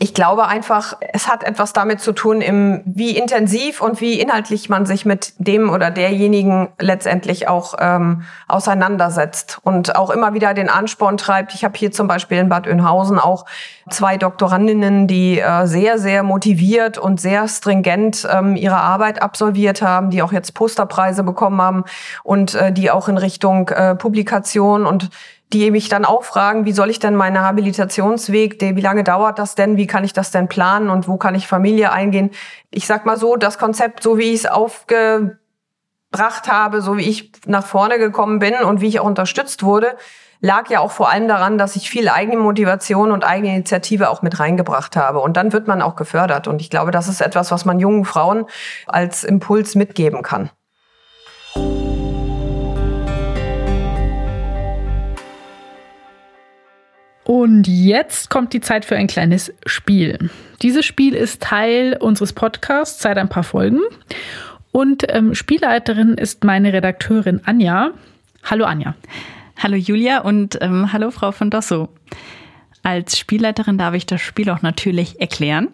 Ich 0.00 0.14
glaube 0.14 0.46
einfach, 0.46 0.96
es 1.12 1.26
hat 1.26 1.42
etwas 1.42 1.72
damit 1.72 2.00
zu 2.00 2.12
tun, 2.12 2.40
im, 2.40 2.82
wie 2.84 3.16
intensiv 3.16 3.80
und 3.80 4.00
wie 4.00 4.20
inhaltlich 4.20 4.68
man 4.68 4.86
sich 4.86 5.04
mit 5.04 5.32
dem 5.38 5.70
oder 5.70 5.90
derjenigen 5.90 6.68
letztendlich 6.78 7.48
auch 7.48 7.74
ähm, 7.80 8.22
auseinandersetzt 8.46 9.58
und 9.64 9.96
auch 9.96 10.10
immer 10.10 10.34
wieder 10.34 10.54
den 10.54 10.68
Ansporn 10.68 11.16
treibt. 11.16 11.52
Ich 11.52 11.64
habe 11.64 11.76
hier 11.76 11.90
zum 11.90 12.06
Beispiel 12.06 12.38
in 12.38 12.48
Bad 12.48 12.68
Oeynhausen 12.68 13.18
auch 13.18 13.44
zwei 13.90 14.18
Doktorandinnen, 14.18 15.08
die 15.08 15.40
äh, 15.40 15.66
sehr, 15.66 15.98
sehr 15.98 16.22
motiviert 16.22 16.96
und 16.96 17.20
sehr 17.20 17.48
stringent 17.48 18.28
ähm, 18.32 18.54
ihre 18.54 18.76
Arbeit 18.76 19.20
absolviert 19.20 19.82
haben, 19.82 20.10
die 20.10 20.22
auch 20.22 20.32
jetzt 20.32 20.54
Posterpreise 20.54 21.24
bekommen 21.24 21.60
haben 21.60 21.84
und 22.22 22.54
äh, 22.54 22.72
die 22.72 22.92
auch 22.92 23.08
in 23.08 23.18
Richtung 23.18 23.68
äh, 23.70 23.96
Publikation 23.96 24.86
und 24.86 25.10
die 25.52 25.70
mich 25.70 25.88
dann 25.88 26.04
auch 26.04 26.24
fragen, 26.24 26.64
wie 26.66 26.72
soll 26.72 26.90
ich 26.90 26.98
denn 26.98 27.14
meine 27.16 27.40
Habilitationsweg, 27.40 28.60
wie 28.60 28.80
lange 28.80 29.04
dauert 29.04 29.38
das 29.38 29.54
denn, 29.54 29.76
wie 29.76 29.86
kann 29.86 30.04
ich 30.04 30.12
das 30.12 30.30
denn 30.30 30.48
planen 30.48 30.90
und 30.90 31.08
wo 31.08 31.16
kann 31.16 31.34
ich 31.34 31.46
Familie 31.46 31.90
eingehen. 31.90 32.30
Ich 32.70 32.86
sag 32.86 33.06
mal 33.06 33.16
so, 33.16 33.36
das 33.36 33.58
Konzept, 33.58 34.02
so 34.02 34.18
wie 34.18 34.34
ich 34.34 34.40
es 34.40 34.46
aufgebracht 34.46 35.38
habe, 36.46 36.82
so 36.82 36.98
wie 36.98 37.08
ich 37.08 37.32
nach 37.46 37.64
vorne 37.64 37.98
gekommen 37.98 38.38
bin 38.40 38.54
und 38.56 38.80
wie 38.82 38.88
ich 38.88 39.00
auch 39.00 39.06
unterstützt 39.06 39.62
wurde, 39.62 39.96
lag 40.40 40.68
ja 40.70 40.80
auch 40.80 40.92
vor 40.92 41.10
allem 41.10 41.28
daran, 41.28 41.58
dass 41.58 41.76
ich 41.76 41.90
viel 41.90 42.08
eigene 42.08 42.36
Motivation 42.36 43.10
und 43.10 43.24
eigene 43.24 43.54
Initiative 43.54 44.10
auch 44.10 44.22
mit 44.22 44.38
reingebracht 44.38 44.96
habe. 44.96 45.20
Und 45.20 45.36
dann 45.36 45.52
wird 45.52 45.66
man 45.66 45.82
auch 45.82 45.96
gefördert. 45.96 46.46
Und 46.46 46.60
ich 46.60 46.70
glaube, 46.70 46.90
das 46.90 47.08
ist 47.08 47.20
etwas, 47.20 47.50
was 47.50 47.64
man 47.64 47.80
jungen 47.80 48.04
Frauen 48.04 48.46
als 48.86 49.24
Impuls 49.24 49.74
mitgeben 49.74 50.22
kann. 50.22 50.50
Und 57.48 57.66
jetzt 57.66 58.28
kommt 58.28 58.52
die 58.52 58.60
Zeit 58.60 58.84
für 58.84 58.94
ein 58.94 59.06
kleines 59.06 59.54
Spiel. 59.64 60.28
Dieses 60.60 60.84
Spiel 60.84 61.14
ist 61.14 61.40
Teil 61.40 61.96
unseres 61.98 62.34
Podcasts 62.34 63.00
seit 63.00 63.16
ein 63.16 63.30
paar 63.30 63.42
Folgen. 63.42 63.80
Und 64.70 65.06
ähm, 65.08 65.34
Spielleiterin 65.34 66.18
ist 66.18 66.44
meine 66.44 66.74
Redakteurin 66.74 67.40
Anja. 67.46 67.92
Hallo 68.44 68.66
Anja. 68.66 68.96
Hallo 69.56 69.76
Julia 69.76 70.20
und 70.20 70.58
ähm, 70.60 70.92
hallo 70.92 71.10
Frau 71.10 71.32
von 71.32 71.48
Dosso. 71.48 71.88
Als 72.82 73.16
Spielleiterin 73.16 73.78
darf 73.78 73.94
ich 73.94 74.04
das 74.04 74.20
Spiel 74.20 74.50
auch 74.50 74.60
natürlich 74.60 75.18
erklären. 75.18 75.68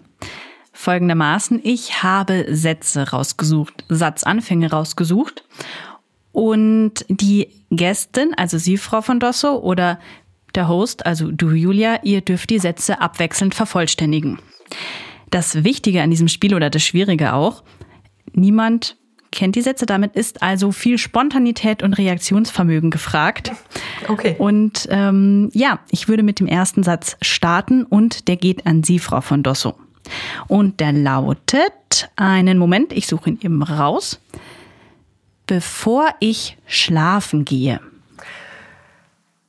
Folgendermaßen, 0.73 1.61
ich 1.64 2.04
habe 2.04 2.47
Sätze 2.50 3.11
rausgesucht, 3.11 3.85
Satzanfänge 3.88 4.71
rausgesucht 4.71 5.43
und 6.31 7.04
die 7.09 7.49
Gästin, 7.71 8.33
also 8.37 8.59
Sie, 8.59 8.76
Frau 8.76 9.02
von 9.02 9.19
Dosso, 9.19 9.59
oder 9.59 9.99
der 10.56 10.68
Host, 10.68 11.06
also 11.06 11.30
du, 11.30 11.50
Julia, 11.50 12.00
ihr 12.02 12.20
dürft 12.20 12.50
die 12.50 12.58
Sätze 12.58 13.00
abwechselnd 13.00 13.54
vervollständigen. 13.54 14.38
Das 15.30 15.64
Wichtige 15.64 16.02
an 16.02 16.11
diesem 16.11 16.28
Spiel 16.28 16.54
oder 16.54 16.70
das 16.70 16.82
Schwierige 16.82 17.32
auch, 17.32 17.62
niemand 18.32 18.96
kennt 19.34 19.56
die 19.56 19.62
Sätze. 19.62 19.84
Damit 19.84 20.14
ist 20.16 20.42
also 20.42 20.73
viel 20.73 20.96
Spontanität 20.96 21.82
und 21.82 21.94
Reaktionsvermögen 21.94 22.90
gefragt. 22.90 23.52
Okay. 24.08 24.37
Und 24.38 24.87
ähm, 24.90 25.50
ja, 25.52 25.80
ich 25.90 26.08
würde 26.08 26.23
mit 26.23 26.40
dem 26.40 26.46
ersten 26.46 26.82
Satz 26.82 27.16
starten 27.20 27.84
und 27.84 28.28
der 28.28 28.37
geht 28.37 28.66
an 28.66 28.82
Sie, 28.82 28.99
Frau 28.99 29.20
von 29.20 29.42
Dosso. 29.42 29.75
Und 30.46 30.80
der 30.80 30.92
lautet, 30.92 32.11
einen 32.16 32.58
Moment, 32.58 32.92
ich 32.92 33.06
suche 33.06 33.30
ihn 33.30 33.38
eben 33.42 33.62
raus. 33.62 34.20
Bevor 35.46 36.08
ich 36.20 36.56
schlafen 36.66 37.44
gehe. 37.44 37.80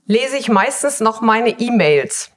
Lese 0.05 0.37
ich 0.37 0.49
meistens 0.49 0.99
noch 0.99 1.21
meine 1.21 1.59
E-Mails. 1.59 2.31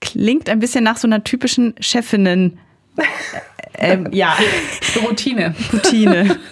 Klingt 0.00 0.48
ein 0.48 0.58
bisschen 0.58 0.84
nach 0.84 0.96
so 0.96 1.06
einer 1.06 1.24
typischen 1.24 1.74
Chefinnen. 1.80 2.58
ähm, 3.74 4.08
ja, 4.12 4.36
Routine. 5.06 5.54
Routine. 5.72 6.38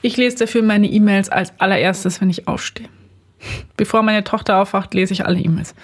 Ich 0.00 0.16
lese 0.16 0.36
dafür 0.36 0.62
meine 0.62 0.86
E-Mails 0.86 1.28
als 1.28 1.52
allererstes, 1.58 2.20
wenn 2.20 2.30
ich 2.30 2.46
aufstehe. 2.46 2.88
Bevor 3.76 4.02
meine 4.02 4.24
Tochter 4.24 4.58
aufwacht, 4.58 4.94
lese 4.94 5.12
ich 5.12 5.26
alle 5.26 5.38
E-Mails. 5.38 5.74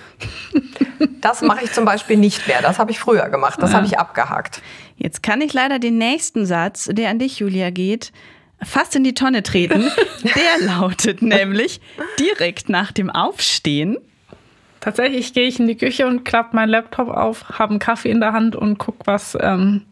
Das 1.21 1.42
mache 1.42 1.64
ich 1.64 1.73
zum 1.73 1.85
Beispiel 1.85 2.16
nicht 2.16 2.47
mehr. 2.47 2.62
Das 2.62 2.78
habe 2.78 2.90
ich 2.90 2.99
früher 2.99 3.28
gemacht. 3.28 3.61
Das 3.61 3.71
ja. 3.71 3.76
habe 3.76 3.87
ich 3.87 3.99
abgehakt. 3.99 4.62
Jetzt 4.97 5.23
kann 5.23 5.40
ich 5.40 5.52
leider 5.52 5.78
den 5.78 5.99
nächsten 5.99 6.47
Satz, 6.47 6.88
der 6.92 7.11
an 7.11 7.18
dich, 7.18 7.38
Julia, 7.38 7.71
geht, 7.71 8.12
fast 8.63 8.97
in 8.97 9.05
die 9.05 9.15
Tonne 9.15 9.43
treten. 9.43 9.91
Der 10.23 10.67
lautet 10.67 11.23
nämlich 11.23 11.81
direkt 12.19 12.69
nach 12.69 12.93
dem 12.93 13.11
Aufstehen. 13.11 13.99
Tatsächlich 14.81 15.33
gehe 15.33 15.47
ich 15.49 15.59
in 15.59 15.67
die 15.67 15.77
Küche 15.77 16.07
und 16.07 16.25
klappe 16.25 16.55
meinen 16.55 16.69
Laptop 16.69 17.09
auf, 17.09 17.49
habe 17.59 17.71
einen 17.71 17.79
Kaffee 17.79 18.11
in 18.11 18.21
der 18.21 18.33
Hand 18.33 18.55
und 18.55 18.77
gucke, 18.79 19.07
was 19.07 19.37
ähm, 19.41 19.83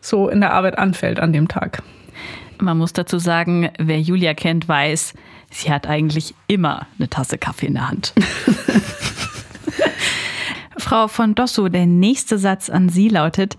so 0.00 0.28
in 0.28 0.40
der 0.40 0.54
Arbeit 0.54 0.78
anfällt 0.78 1.20
an 1.20 1.32
dem 1.32 1.48
Tag. 1.48 1.82
Man 2.58 2.78
muss 2.78 2.92
dazu 2.92 3.18
sagen, 3.18 3.70
wer 3.78 4.00
Julia 4.00 4.34
kennt, 4.34 4.68
weiß, 4.68 5.14
sie 5.50 5.70
hat 5.70 5.86
eigentlich 5.86 6.34
immer 6.46 6.86
eine 6.98 7.10
Tasse 7.10 7.36
Kaffee 7.36 7.66
in 7.66 7.74
der 7.74 7.88
Hand. 7.88 8.14
Frau 10.78 11.08
von 11.08 11.34
Dosso, 11.34 11.68
der 11.68 11.86
nächste 11.86 12.38
Satz 12.38 12.70
an 12.70 12.88
Sie 12.88 13.08
lautet, 13.08 13.56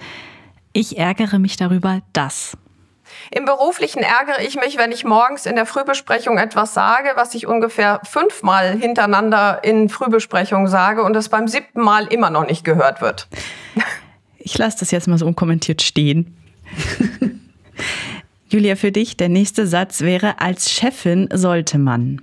ich 0.71 0.97
ärgere 0.97 1.37
mich 1.37 1.55
darüber, 1.55 2.01
dass. 2.13 2.57
Im 3.31 3.45
beruflichen 3.45 4.03
ärgere 4.03 4.41
ich 4.41 4.55
mich, 4.55 4.77
wenn 4.77 4.91
ich 4.91 5.03
morgens 5.03 5.45
in 5.45 5.55
der 5.55 5.65
Frühbesprechung 5.65 6.37
etwas 6.37 6.73
sage, 6.73 7.11
was 7.15 7.33
ich 7.35 7.47
ungefähr 7.47 8.01
fünfmal 8.03 8.77
hintereinander 8.77 9.63
in 9.63 9.89
Frühbesprechung 9.89 10.67
sage 10.67 11.03
und 11.03 11.15
es 11.15 11.29
beim 11.29 11.47
siebten 11.47 11.81
Mal 11.81 12.07
immer 12.07 12.29
noch 12.29 12.47
nicht 12.47 12.63
gehört 12.63 13.01
wird. 13.01 13.27
Ich 14.39 14.57
lasse 14.57 14.77
das 14.79 14.91
jetzt 14.91 15.07
mal 15.07 15.17
so 15.17 15.25
unkommentiert 15.25 15.81
stehen. 15.81 16.37
Julia, 18.49 18.75
für 18.75 18.91
dich 18.91 19.17
der 19.17 19.29
nächste 19.29 19.65
Satz 19.65 20.01
wäre, 20.01 20.39
als 20.41 20.69
Chefin 20.69 21.29
sollte 21.33 21.77
man. 21.77 22.21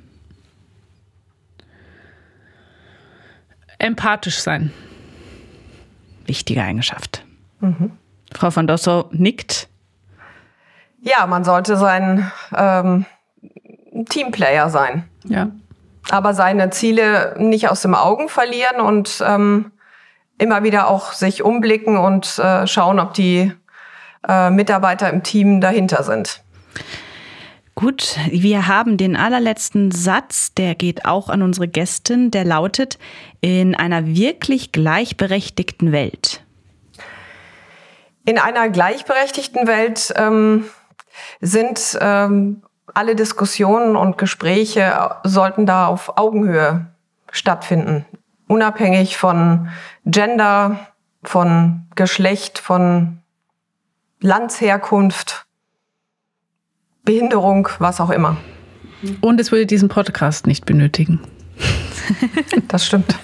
Empathisch 3.78 4.38
sein. 4.38 4.70
Wichtige 6.26 6.62
Eigenschaft. 6.62 7.24
Mhm. 7.60 7.92
Frau 8.32 8.50
von 8.50 8.66
Dosso 8.66 9.08
nickt. 9.10 9.69
Ja, 11.02 11.26
man 11.26 11.44
sollte 11.44 11.76
sein 11.76 12.30
ähm, 12.56 13.06
Teamplayer 14.08 14.68
sein. 14.70 15.08
Ja. 15.24 15.50
Aber 16.10 16.34
seine 16.34 16.70
Ziele 16.70 17.34
nicht 17.38 17.68
aus 17.68 17.82
dem 17.82 17.94
Augen 17.94 18.28
verlieren 18.28 18.80
und 18.80 19.22
ähm, 19.26 19.72
immer 20.38 20.62
wieder 20.62 20.88
auch 20.88 21.12
sich 21.12 21.42
umblicken 21.42 21.96
und 21.96 22.38
äh, 22.38 22.66
schauen, 22.66 22.98
ob 22.98 23.14
die 23.14 23.52
äh, 24.26 24.50
Mitarbeiter 24.50 25.10
im 25.10 25.22
Team 25.22 25.60
dahinter 25.60 26.02
sind. 26.02 26.42
Gut, 27.74 28.18
wir 28.30 28.66
haben 28.66 28.98
den 28.98 29.16
allerletzten 29.16 29.90
Satz, 29.90 30.52
der 30.52 30.74
geht 30.74 31.06
auch 31.06 31.30
an 31.30 31.40
unsere 31.40 31.66
Gästin, 31.66 32.30
der 32.30 32.44
lautet, 32.44 32.98
in 33.40 33.74
einer 33.74 34.06
wirklich 34.06 34.72
gleichberechtigten 34.72 35.90
Welt. 35.92 36.44
In 38.26 38.38
einer 38.38 38.68
gleichberechtigten 38.68 39.66
Welt 39.66 40.12
ähm, 40.16 40.66
sind 41.40 41.98
ähm, 42.00 42.62
alle 42.94 43.14
Diskussionen 43.14 43.96
und 43.96 44.18
Gespräche 44.18 45.16
sollten 45.24 45.66
da 45.66 45.86
auf 45.86 46.16
Augenhöhe 46.18 46.86
stattfinden, 47.30 48.04
unabhängig 48.48 49.16
von 49.16 49.68
Gender, 50.04 50.88
von 51.22 51.86
Geschlecht, 51.94 52.58
von 52.58 53.18
Landsherkunft, 54.20 55.46
Behinderung, 57.04 57.68
was 57.78 58.00
auch 58.00 58.10
immer. 58.10 58.36
Und 59.20 59.40
es 59.40 59.50
würde 59.50 59.66
diesen 59.66 59.88
Podcast 59.88 60.46
nicht 60.46 60.66
benötigen. 60.66 61.20
Das 62.68 62.86
stimmt. 62.86 63.16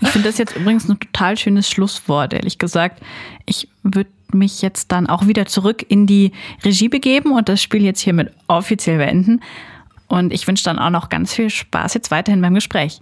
Ich 0.00 0.08
finde 0.08 0.28
das 0.28 0.38
jetzt 0.38 0.56
übrigens 0.56 0.88
ein 0.88 0.98
total 0.98 1.36
schönes 1.36 1.68
Schlusswort, 1.68 2.32
ehrlich 2.32 2.58
gesagt. 2.58 3.02
Ich 3.46 3.68
würde 3.82 4.10
mich 4.34 4.62
jetzt 4.62 4.92
dann 4.92 5.08
auch 5.08 5.26
wieder 5.26 5.46
zurück 5.46 5.84
in 5.88 6.06
die 6.06 6.32
Regie 6.64 6.88
begeben 6.88 7.32
und 7.32 7.48
das 7.48 7.62
Spiel 7.62 7.82
jetzt 7.82 8.00
hiermit 8.00 8.32
offiziell 8.46 8.98
beenden. 8.98 9.40
Und 10.08 10.32
ich 10.32 10.46
wünsche 10.46 10.64
dann 10.64 10.78
auch 10.78 10.90
noch 10.90 11.08
ganz 11.08 11.34
viel 11.34 11.50
Spaß 11.50 11.94
jetzt 11.94 12.10
weiterhin 12.10 12.40
beim 12.40 12.54
Gespräch. 12.54 13.00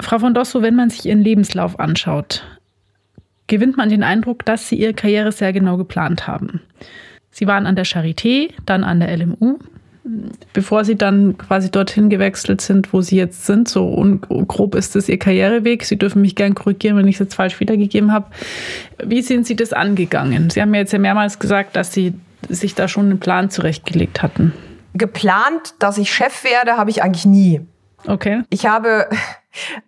Frau 0.00 0.18
von 0.18 0.34
Dosso, 0.34 0.60
wenn 0.60 0.76
man 0.76 0.90
sich 0.90 1.06
Ihren 1.06 1.22
Lebenslauf 1.22 1.80
anschaut, 1.80 2.44
gewinnt 3.46 3.76
man 3.76 3.88
den 3.88 4.02
Eindruck, 4.02 4.44
dass 4.44 4.68
Sie 4.68 4.76
Ihre 4.76 4.94
Karriere 4.94 5.32
sehr 5.32 5.52
genau 5.52 5.76
geplant 5.76 6.26
haben. 6.26 6.60
Sie 7.30 7.46
waren 7.46 7.66
an 7.66 7.74
der 7.74 7.86
Charité, 7.86 8.50
dann 8.66 8.84
an 8.84 9.00
der 9.00 9.16
LMU, 9.16 9.58
bevor 10.52 10.84
Sie 10.84 10.96
dann 10.96 11.38
quasi 11.38 11.70
dorthin 11.70 12.10
gewechselt 12.10 12.60
sind, 12.60 12.92
wo 12.92 13.00
Sie 13.00 13.16
jetzt 13.16 13.46
sind. 13.46 13.68
So 13.68 14.18
grob 14.46 14.74
ist 14.74 14.94
das 14.94 15.08
Ihr 15.08 15.18
Karriereweg. 15.18 15.84
Sie 15.84 15.96
dürfen 15.96 16.20
mich 16.20 16.34
gern 16.34 16.54
korrigieren, 16.54 16.96
wenn 16.96 17.08
ich 17.08 17.16
es 17.16 17.20
jetzt 17.20 17.34
falsch 17.34 17.58
wiedergegeben 17.60 18.12
habe. 18.12 18.26
Wie 19.02 19.22
sind 19.22 19.46
Sie 19.46 19.56
das 19.56 19.72
angegangen? 19.72 20.50
Sie 20.50 20.60
haben 20.60 20.74
ja 20.74 20.80
jetzt 20.80 20.92
ja 20.92 20.98
mehrmals 20.98 21.38
gesagt, 21.38 21.76
dass 21.76 21.92
Sie 21.92 22.14
sich 22.48 22.74
da 22.74 22.88
schon 22.88 23.06
einen 23.06 23.20
Plan 23.20 23.48
zurechtgelegt 23.50 24.22
hatten. 24.22 24.52
Geplant, 24.92 25.74
dass 25.78 25.98
ich 25.98 26.12
Chef 26.12 26.44
werde, 26.44 26.76
habe 26.76 26.90
ich 26.90 27.02
eigentlich 27.02 27.26
nie. 27.26 27.62
Okay. 28.06 28.42
Ich 28.50 28.66
habe 28.66 29.08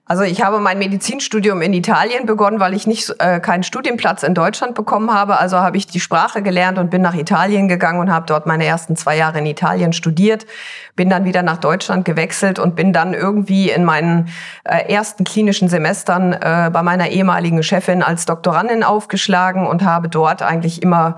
also 0.05 0.23
ich 0.23 0.43
habe 0.43 0.61
mein 0.61 0.79
Medizinstudium 0.79 1.61
in 1.63 1.73
Italien 1.73 2.27
begonnen, 2.27 2.61
weil 2.61 2.75
ich 2.75 2.87
nicht 2.87 3.13
äh, 3.19 3.41
keinen 3.41 3.63
Studienplatz 3.63 4.23
in 4.23 4.35
Deutschland 4.35 4.75
bekommen 4.75 5.13
habe. 5.13 5.39
Also 5.39 5.59
habe 5.59 5.77
ich 5.77 5.87
die 5.87 6.01
Sprache 6.01 6.43
gelernt 6.43 6.79
und 6.79 6.91
bin 6.91 7.03
nach 7.03 7.15
Italien 7.15 7.67
gegangen 7.67 8.01
und 8.01 8.11
habe 8.11 8.27
dort 8.27 8.47
meine 8.47 8.65
ersten 8.65 8.97
zwei 8.97 9.17
Jahre 9.17 9.39
in 9.39 9.47
Italien 9.47 9.93
studiert. 9.93 10.47
Bin 10.95 11.11
dann 11.11 11.25
wieder 11.25 11.43
nach 11.43 11.59
Deutschland 11.59 12.05
gewechselt 12.05 12.59
und 12.59 12.77
bin 12.77 12.93
dann 12.93 13.15
irgendwie 13.15 13.71
in 13.71 13.85
meinen 13.85 14.29
äh, 14.65 14.93
ersten 14.93 15.25
klinischen 15.25 15.69
Semestern 15.69 16.33
äh, 16.33 16.71
bei 16.73 16.83
meiner 16.83 17.09
ehemaligen 17.09 17.63
Chefin 17.63 18.03
als 18.03 18.27
Doktorandin 18.27 18.85
aufgeschlagen 18.85 19.67
und 19.67 19.85
habe 19.85 20.09
dort 20.09 20.43
eigentlich 20.43 20.83
immer 20.83 21.17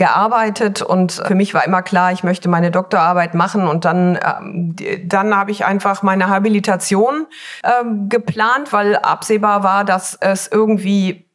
gearbeitet 0.00 0.80
und 0.80 1.12
für 1.12 1.34
mich 1.34 1.52
war 1.52 1.62
immer 1.66 1.82
klar, 1.82 2.10
ich 2.10 2.24
möchte 2.24 2.48
meine 2.48 2.70
Doktorarbeit 2.70 3.34
machen 3.34 3.68
und 3.68 3.84
dann 3.84 4.18
ähm, 4.24 4.74
dann 5.04 5.36
habe 5.36 5.50
ich 5.50 5.66
einfach 5.66 6.02
meine 6.02 6.30
Habilitation 6.30 7.26
ähm, 7.62 8.08
geplant, 8.08 8.72
weil 8.72 8.96
absehbar 8.96 9.62
war, 9.62 9.84
dass 9.84 10.16
es 10.18 10.48
irgendwie, 10.48 11.28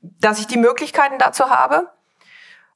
dass 0.00 0.38
ich 0.38 0.46
die 0.46 0.56
Möglichkeiten 0.56 1.18
dazu 1.18 1.50
habe 1.50 1.90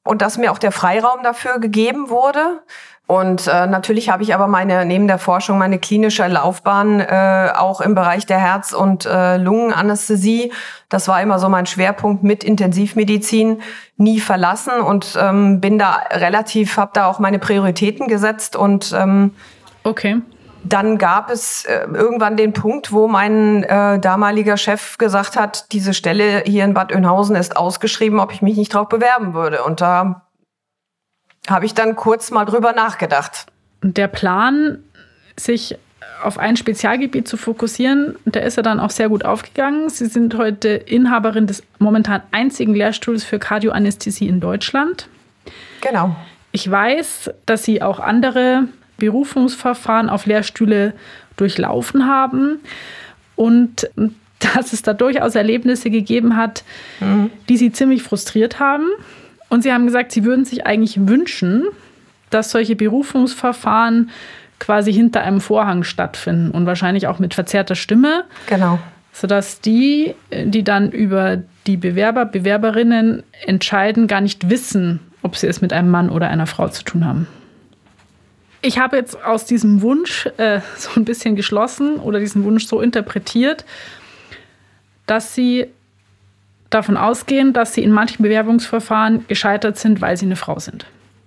und 0.03 0.21
dass 0.21 0.37
mir 0.37 0.51
auch 0.51 0.59
der 0.59 0.71
Freiraum 0.71 1.23
dafür 1.23 1.57
gegeben 1.57 2.09
wurde. 2.09 2.61
Und 3.05 3.47
äh, 3.47 3.67
natürlich 3.67 4.09
habe 4.09 4.23
ich 4.23 4.33
aber 4.33 4.47
meine 4.47 4.85
neben 4.85 5.07
der 5.07 5.17
Forschung 5.17 5.57
meine 5.57 5.77
klinische 5.77 6.25
Laufbahn 6.25 7.01
äh, 7.01 7.49
auch 7.55 7.81
im 7.81 7.95
Bereich 7.95 8.25
der 8.25 8.39
Herz- 8.39 8.71
und 8.71 9.05
äh, 9.05 9.35
Lungenanästhesie. 9.37 10.53
Das 10.87 11.09
war 11.09 11.21
immer 11.21 11.37
so 11.37 11.49
mein 11.49 11.65
Schwerpunkt 11.65 12.23
mit 12.23 12.45
Intensivmedizin 12.45 13.61
nie 13.97 14.19
verlassen 14.19 14.79
und 14.81 15.17
ähm, 15.21 15.59
bin 15.59 15.77
da 15.77 16.01
relativ, 16.11 16.77
habe 16.77 16.91
da 16.93 17.07
auch 17.07 17.19
meine 17.19 17.39
Prioritäten 17.39 18.07
gesetzt 18.07 18.55
und 18.55 18.95
ähm, 18.97 19.31
okay. 19.83 20.21
Dann 20.65 20.97
gab 20.97 21.29
es 21.29 21.65
äh, 21.65 21.85
irgendwann 21.93 22.37
den 22.37 22.53
Punkt, 22.53 22.93
wo 22.93 23.09
mein 23.09 23.63
äh, 23.63 23.99
damaliger 23.99 24.55
Chef 24.55 24.97
gesagt 24.97 25.35
hat, 25.35 25.73
diese 25.73 25.93
Stelle 25.93 26.43
hier 26.45 26.63
in 26.63 26.73
Bad 26.73 26.93
Oeynhausen 26.93 27.35
ist 27.35 27.57
ausgeschrieben, 27.57 28.21
ob 28.21 28.31
ich 28.31 28.41
mich 28.41 28.55
nicht 28.55 28.73
darauf 28.73 28.87
bewerben 28.87 29.33
würde. 29.33 29.61
Und 29.63 29.81
da 29.81 30.21
habe 31.47 31.65
ich 31.65 31.73
dann 31.73 31.95
kurz 31.95 32.31
mal 32.31 32.45
drüber 32.45 32.73
nachgedacht. 32.73 33.47
Der 33.81 34.07
Plan, 34.07 34.79
sich 35.37 35.77
auf 36.23 36.37
ein 36.37 36.55
Spezialgebiet 36.55 37.27
zu 37.27 37.37
fokussieren, 37.37 38.15
der 38.25 38.43
ist 38.43 38.55
ja 38.55 38.63
dann 38.63 38.79
auch 38.79 38.91
sehr 38.91 39.09
gut 39.09 39.25
aufgegangen. 39.25 39.89
Sie 39.89 40.05
sind 40.05 40.37
heute 40.37 40.69
Inhaberin 40.69 41.47
des 41.47 41.63
momentan 41.79 42.21
einzigen 42.31 42.73
Lehrstuhls 42.73 43.23
für 43.23 43.39
Kardioanästhesie 43.39 44.27
in 44.27 44.39
Deutschland. 44.39 45.07
Genau. 45.81 46.15
Ich 46.51 46.69
weiß, 46.69 47.31
dass 47.45 47.63
Sie 47.63 47.81
auch 47.81 47.99
andere 47.99 48.67
Berufungsverfahren 48.97 50.09
auf 50.09 50.25
Lehrstühle 50.25 50.93
durchlaufen 51.35 52.07
haben 52.07 52.59
und 53.35 53.89
dass 54.39 54.71
es 54.71 54.81
da 54.81 54.93
durchaus 54.93 55.35
Erlebnisse 55.35 55.89
gegeben 55.89 56.37
hat, 56.37 56.63
mhm. 56.99 57.31
die 57.49 57.57
Sie 57.57 57.71
ziemlich 57.71 58.03
frustriert 58.03 58.59
haben. 58.59 58.87
Und 59.53 59.61
sie 59.61 59.71
haben 59.71 59.85
gesagt, 59.85 60.11
sie 60.11 60.23
würden 60.23 60.45
sich 60.45 60.65
eigentlich 60.65 61.07
wünschen, 61.07 61.65
dass 62.31 62.49
solche 62.49 62.75
Berufungsverfahren 62.75 64.09
quasi 64.57 64.91
hinter 64.91 65.21
einem 65.21 65.41
Vorhang 65.41 65.83
stattfinden 65.83 66.49
und 66.49 66.65
wahrscheinlich 66.65 67.05
auch 67.05 67.19
mit 67.19 67.35
verzerrter 67.35 67.75
Stimme. 67.75 68.23
Genau. 68.47 68.79
Sodass 69.11 69.61
die, 69.61 70.15
die 70.31 70.63
dann 70.63 70.89
über 70.89 71.43
die 71.67 71.77
Bewerber, 71.77 72.25
Bewerberinnen 72.25 73.21
entscheiden, 73.45 74.07
gar 74.07 74.21
nicht 74.21 74.49
wissen, 74.49 75.01
ob 75.21 75.35
sie 75.35 75.45
es 75.45 75.61
mit 75.61 75.71
einem 75.71 75.91
Mann 75.91 76.09
oder 76.09 76.29
einer 76.29 76.47
Frau 76.47 76.67
zu 76.69 76.83
tun 76.83 77.05
haben. 77.05 77.27
Ich 78.63 78.79
habe 78.79 78.97
jetzt 78.97 79.23
aus 79.23 79.45
diesem 79.45 79.83
Wunsch 79.83 80.27
äh, 80.37 80.61
so 80.77 80.99
ein 80.99 81.05
bisschen 81.05 81.35
geschlossen 81.35 81.97
oder 81.97 82.19
diesen 82.19 82.43
Wunsch 82.43 82.65
so 82.65 82.81
interpretiert, 82.81 83.65
dass 85.05 85.35
sie 85.35 85.67
davon 86.73 86.97
ausgehen, 86.97 87.53
dass 87.53 87.73
sie 87.73 87.83
in 87.83 87.91
manchen 87.91 88.23
Bewerbungsverfahren 88.23 89.25
gescheitert 89.27 89.77
sind, 89.77 90.01
weil 90.01 90.17
sie 90.17 90.25
eine 90.25 90.35
Frau 90.35 90.59
sind. 90.59 90.85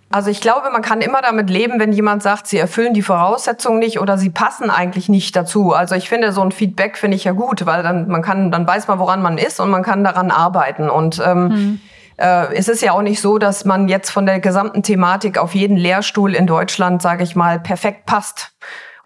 Also 0.09 0.31
ich 0.31 0.41
glaube, 0.41 0.71
man 0.71 0.83
kann 0.83 1.01
immer 1.01 1.21
damit 1.21 1.51
leben, 1.51 1.81
wenn 1.81 1.93
jemand 1.93 2.23
sagt, 2.23 2.47
sie 2.47 2.59
erfüllen 2.59 2.95
die 2.95 3.03
Voraussetzungen 3.03 3.81
nicht 3.81 4.01
oder 4.01 4.17
sie 4.19 4.31
passen 4.31 4.71
eigentlich 4.71 5.09
nicht 5.09 5.35
dazu. 5.35 5.73
Also 5.73 5.97
ich 5.97 6.09
finde, 6.09 6.31
so 6.33 6.43
ein 6.43 6.53
Feedback 6.53 6.97
finde 6.97 7.17
ich 7.17 7.25
ja 7.25 7.33
gut, 7.33 7.67
weil 7.67 7.83
dann 7.83 8.07
man 8.07 8.23
kann, 8.23 8.53
dann 8.53 8.67
weiß 8.67 8.87
man, 8.87 9.01
woran 9.01 9.21
man 9.21 9.37
ist 9.37 9.59
und 9.59 9.69
man 9.69 9.83
kann 9.83 10.05
daran 10.05 10.31
arbeiten. 10.31 10.89
Und 10.89 11.21
ähm, 11.27 11.49
mhm. 11.49 11.81
äh, 12.19 12.55
es 12.55 12.69
ist 12.69 12.83
ja 12.83 12.93
auch 12.93 13.03
nicht 13.03 13.21
so, 13.21 13.39
dass 13.39 13.65
man 13.65 13.89
jetzt 13.89 14.11
von 14.11 14.27
der 14.27 14.39
gesamten 14.39 14.85
Thematik 14.85 15.39
auf 15.39 15.57
jeden 15.57 15.77
Lehrstuhl 15.77 16.37
in 16.37 16.47
Deutschland, 16.47 17.03
sage 17.03 17.25
ich 17.25 17.35
mal, 17.35 17.59
perfekt 17.59 18.07
passt. 18.07 18.53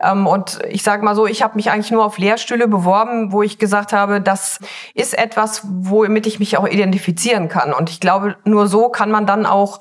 Ähm, 0.01 0.27
und 0.27 0.59
ich 0.69 0.83
sage 0.83 1.05
mal 1.05 1.15
so, 1.15 1.27
ich 1.27 1.43
habe 1.43 1.57
mich 1.57 1.71
eigentlich 1.71 1.91
nur 1.91 2.05
auf 2.05 2.19
Lehrstühle 2.19 2.69
beworben, 2.69 3.33
wo 3.33 3.43
ich 3.43 3.59
gesagt 3.59 3.93
habe, 3.93 4.21
das 4.21 4.59
ist 4.95 5.17
etwas, 5.17 5.63
womit 5.65 6.27
ich 6.27 6.39
mich 6.39 6.57
auch 6.57 6.67
identifizieren 6.67 7.49
kann. 7.49 7.73
Und 7.73 7.91
ich 7.91 8.01
glaube, 8.01 8.37
nur 8.45 8.67
so 8.67 8.89
kann 8.89 9.11
man 9.11 9.27
dann 9.27 9.47
auch 9.47 9.81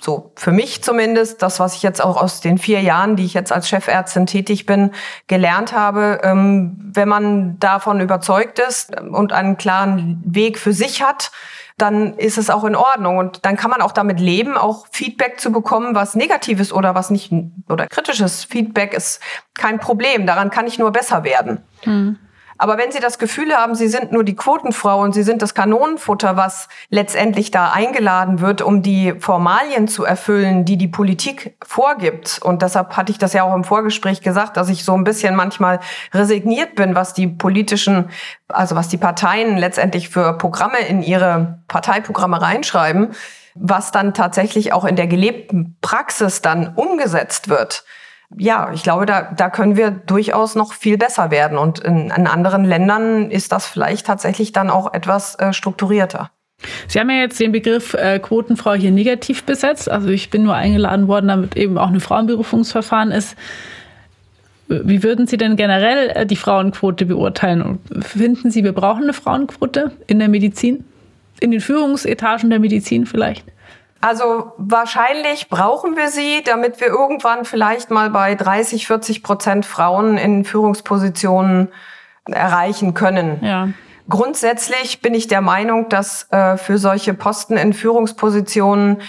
so 0.00 0.32
für 0.36 0.52
mich 0.52 0.82
zumindest, 0.82 1.42
das, 1.42 1.58
was 1.58 1.74
ich 1.74 1.82
jetzt 1.82 2.04
auch 2.04 2.20
aus 2.20 2.40
den 2.40 2.58
vier 2.58 2.80
Jahren, 2.82 3.16
die 3.16 3.24
ich 3.24 3.34
jetzt 3.34 3.50
als 3.50 3.68
Chefärztin 3.68 4.26
tätig 4.26 4.66
bin, 4.66 4.92
gelernt 5.26 5.72
habe, 5.72 6.20
ähm, 6.22 6.76
wenn 6.92 7.08
man 7.08 7.58
davon 7.58 8.00
überzeugt 8.00 8.58
ist 8.58 9.00
und 9.00 9.32
einen 9.32 9.56
klaren 9.56 10.22
Weg 10.24 10.58
für 10.58 10.74
sich 10.74 11.02
hat, 11.02 11.30
dann 11.76 12.16
ist 12.16 12.38
es 12.38 12.50
auch 12.50 12.64
in 12.64 12.74
Ordnung. 12.74 13.18
Und 13.18 13.44
dann 13.44 13.56
kann 13.56 13.70
man 13.70 13.82
auch 13.82 13.92
damit 13.92 14.20
leben, 14.20 14.56
auch 14.56 14.86
Feedback 14.90 15.40
zu 15.40 15.52
bekommen, 15.52 15.94
was 15.94 16.14
negatives 16.14 16.72
oder 16.72 16.94
was 16.94 17.10
nicht, 17.10 17.32
oder 17.68 17.86
kritisches 17.86 18.44
Feedback 18.44 18.94
ist 18.94 19.20
kein 19.54 19.78
Problem. 19.78 20.26
Daran 20.26 20.50
kann 20.50 20.66
ich 20.66 20.78
nur 20.78 20.90
besser 20.90 21.24
werden. 21.24 21.62
Mhm. 21.84 22.18
Aber 22.58 22.78
wenn 22.78 22.90
Sie 22.90 23.00
das 23.00 23.18
Gefühl 23.18 23.54
haben, 23.54 23.74
Sie 23.74 23.88
sind 23.88 24.12
nur 24.12 24.24
die 24.24 24.36
Quotenfrau 24.36 25.00
und 25.00 25.12
Sie 25.14 25.22
sind 25.22 25.42
das 25.42 25.54
Kanonenfutter, 25.54 26.36
was 26.36 26.68
letztendlich 26.88 27.50
da 27.50 27.70
eingeladen 27.70 28.40
wird, 28.40 28.62
um 28.62 28.82
die 28.82 29.14
Formalien 29.18 29.88
zu 29.88 30.04
erfüllen, 30.04 30.64
die 30.64 30.76
die 30.76 30.88
Politik 30.88 31.56
vorgibt. 31.62 32.40
Und 32.42 32.62
deshalb 32.62 32.96
hatte 32.96 33.12
ich 33.12 33.18
das 33.18 33.32
ja 33.32 33.42
auch 33.42 33.54
im 33.54 33.64
Vorgespräch 33.64 34.22
gesagt, 34.22 34.56
dass 34.56 34.68
ich 34.68 34.84
so 34.84 34.94
ein 34.94 35.04
bisschen 35.04 35.34
manchmal 35.34 35.80
resigniert 36.14 36.74
bin, 36.74 36.94
was 36.94 37.12
die 37.12 37.26
politischen, 37.26 38.10
also 38.48 38.74
was 38.74 38.88
die 38.88 38.98
Parteien 38.98 39.56
letztendlich 39.58 40.08
für 40.08 40.38
Programme 40.38 40.78
in 40.78 41.02
ihre 41.02 41.62
Parteiprogramme 41.68 42.40
reinschreiben, 42.40 43.10
was 43.54 43.90
dann 43.90 44.14
tatsächlich 44.14 44.72
auch 44.72 44.84
in 44.84 44.96
der 44.96 45.06
gelebten 45.06 45.76
Praxis 45.80 46.42
dann 46.42 46.74
umgesetzt 46.74 47.48
wird 47.48 47.84
ja, 48.36 48.70
ich 48.72 48.82
glaube, 48.82 49.06
da, 49.06 49.32
da 49.36 49.50
können 49.50 49.76
wir 49.76 49.90
durchaus 49.90 50.54
noch 50.54 50.72
viel 50.72 50.98
besser 50.98 51.30
werden. 51.30 51.58
Und 51.58 51.78
in, 51.78 52.10
in 52.10 52.26
anderen 52.26 52.64
Ländern 52.64 53.30
ist 53.30 53.52
das 53.52 53.66
vielleicht 53.66 54.06
tatsächlich 54.06 54.52
dann 54.52 54.70
auch 54.70 54.92
etwas 54.92 55.36
äh, 55.36 55.52
strukturierter. 55.52 56.30
Sie 56.88 56.98
haben 56.98 57.10
ja 57.10 57.16
jetzt 57.16 57.38
den 57.38 57.52
Begriff 57.52 57.94
äh, 57.94 58.18
Quotenfrau 58.18 58.74
hier 58.74 58.90
negativ 58.90 59.44
besetzt. 59.44 59.90
Also 59.90 60.08
ich 60.08 60.30
bin 60.30 60.42
nur 60.42 60.54
eingeladen 60.54 61.06
worden, 61.06 61.28
damit 61.28 61.56
eben 61.56 61.78
auch 61.78 61.88
ein 61.88 62.00
Frauenberufungsverfahren 62.00 63.12
ist. 63.12 63.36
Wie 64.68 65.02
würden 65.04 65.26
Sie 65.26 65.36
denn 65.36 65.56
generell 65.56 66.08
äh, 66.10 66.26
die 66.26 66.36
Frauenquote 66.36 67.06
beurteilen? 67.06 67.78
Finden 68.00 68.50
Sie, 68.50 68.64
wir 68.64 68.72
brauchen 68.72 69.04
eine 69.04 69.12
Frauenquote 69.12 69.92
in 70.06 70.18
der 70.18 70.28
Medizin? 70.28 70.84
In 71.38 71.50
den 71.50 71.60
Führungsetagen 71.60 72.50
der 72.50 72.58
Medizin 72.58 73.06
vielleicht? 73.06 73.44
Also 74.00 74.52
wahrscheinlich 74.58 75.48
brauchen 75.48 75.96
wir 75.96 76.08
sie, 76.08 76.42
damit 76.44 76.80
wir 76.80 76.88
irgendwann 76.88 77.44
vielleicht 77.44 77.90
mal 77.90 78.10
bei 78.10 78.34
30, 78.34 78.86
40 78.86 79.22
Prozent 79.22 79.66
Frauen 79.66 80.18
in 80.18 80.44
Führungspositionen 80.44 81.68
erreichen 82.26 82.94
können. 82.94 83.44
Ja. 83.44 83.68
Grundsätzlich 84.08 85.00
bin 85.00 85.14
ich 85.14 85.26
der 85.26 85.40
Meinung, 85.40 85.88
dass 85.88 86.30
äh, 86.30 86.56
für 86.56 86.78
solche 86.78 87.14
Posten 87.14 87.56
in 87.56 87.72
Führungspositionen 87.72 89.02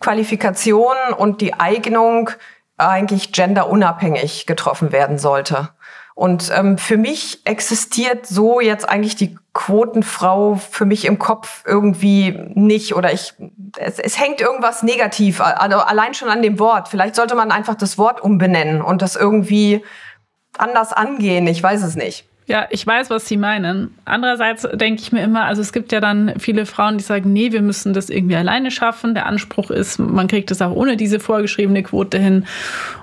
Qualifikation 0.00 0.96
und 1.16 1.40
die 1.40 1.54
Eignung 1.54 2.30
eigentlich 2.78 3.32
genderunabhängig 3.32 4.46
getroffen 4.46 4.92
werden 4.92 5.18
sollte. 5.18 5.70
Und 6.16 6.50
ähm, 6.56 6.78
für 6.78 6.96
mich 6.96 7.42
existiert 7.44 8.26
so 8.26 8.58
jetzt 8.58 8.88
eigentlich 8.88 9.16
die 9.16 9.36
Quotenfrau 9.52 10.54
für 10.54 10.86
mich 10.86 11.04
im 11.04 11.18
Kopf 11.18 11.62
irgendwie 11.66 12.34
nicht 12.54 12.96
oder 12.96 13.12
ich 13.12 13.34
es, 13.76 13.98
es 13.98 14.18
hängt 14.18 14.40
irgendwas 14.40 14.82
negativ 14.82 15.42
also 15.42 15.76
allein 15.76 16.14
schon 16.14 16.30
an 16.30 16.40
dem 16.40 16.58
Wort. 16.58 16.88
Vielleicht 16.88 17.16
sollte 17.16 17.34
man 17.34 17.52
einfach 17.52 17.74
das 17.74 17.98
Wort 17.98 18.22
umbenennen 18.22 18.80
und 18.80 19.02
das 19.02 19.14
irgendwie 19.14 19.84
anders 20.56 20.94
angehen. 20.94 21.46
Ich 21.48 21.62
weiß 21.62 21.82
es 21.82 21.96
nicht. 21.96 22.26
Ja, 22.48 22.68
ich 22.70 22.86
weiß, 22.86 23.10
was 23.10 23.26
Sie 23.26 23.36
meinen. 23.36 23.92
Andererseits 24.04 24.68
denke 24.72 25.02
ich 25.02 25.10
mir 25.10 25.24
immer, 25.24 25.46
also 25.46 25.60
es 25.60 25.72
gibt 25.72 25.90
ja 25.90 26.00
dann 26.00 26.34
viele 26.38 26.64
Frauen, 26.64 26.96
die 26.96 27.02
sagen, 27.02 27.32
nee, 27.32 27.50
wir 27.50 27.60
müssen 27.60 27.92
das 27.92 28.08
irgendwie 28.08 28.36
alleine 28.36 28.70
schaffen. 28.70 29.14
Der 29.14 29.26
Anspruch 29.26 29.72
ist, 29.72 29.98
man 29.98 30.28
kriegt 30.28 30.52
es 30.52 30.62
auch 30.62 30.70
ohne 30.70 30.96
diese 30.96 31.18
vorgeschriebene 31.18 31.82
Quote 31.82 32.20
hin. 32.20 32.46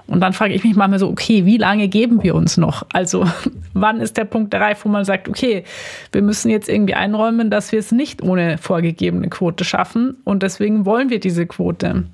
Und 0.07 0.21
dann 0.21 0.31
frage 0.31 0.53
ich 0.53 0.63
mich 0.63 0.77
manchmal 0.77 0.99
so, 0.99 1.09
okay, 1.09 1.45
wie 1.45 1.57
lange 1.57 1.89
geben 1.89 2.23
wir 2.23 2.35
uns 2.35 2.55
noch? 2.55 2.83
Also 2.93 3.25
wann 3.73 3.99
ist 3.99 4.15
der 4.15 4.23
Punkt 4.23 4.53
erreicht, 4.53 4.85
wo 4.85 4.89
man 4.89 5.03
sagt, 5.03 5.27
okay, 5.27 5.65
wir 6.13 6.21
müssen 6.21 6.49
jetzt 6.49 6.69
irgendwie 6.69 6.93
einräumen, 6.93 7.49
dass 7.49 7.73
wir 7.73 7.79
es 7.79 7.91
nicht 7.91 8.21
ohne 8.21 8.57
vorgegebene 8.57 9.27
Quote 9.27 9.65
schaffen. 9.65 10.15
Und 10.23 10.41
deswegen 10.41 10.85
wollen 10.85 11.09
wir 11.09 11.19
diese 11.19 11.45
Quote. 11.45 12.05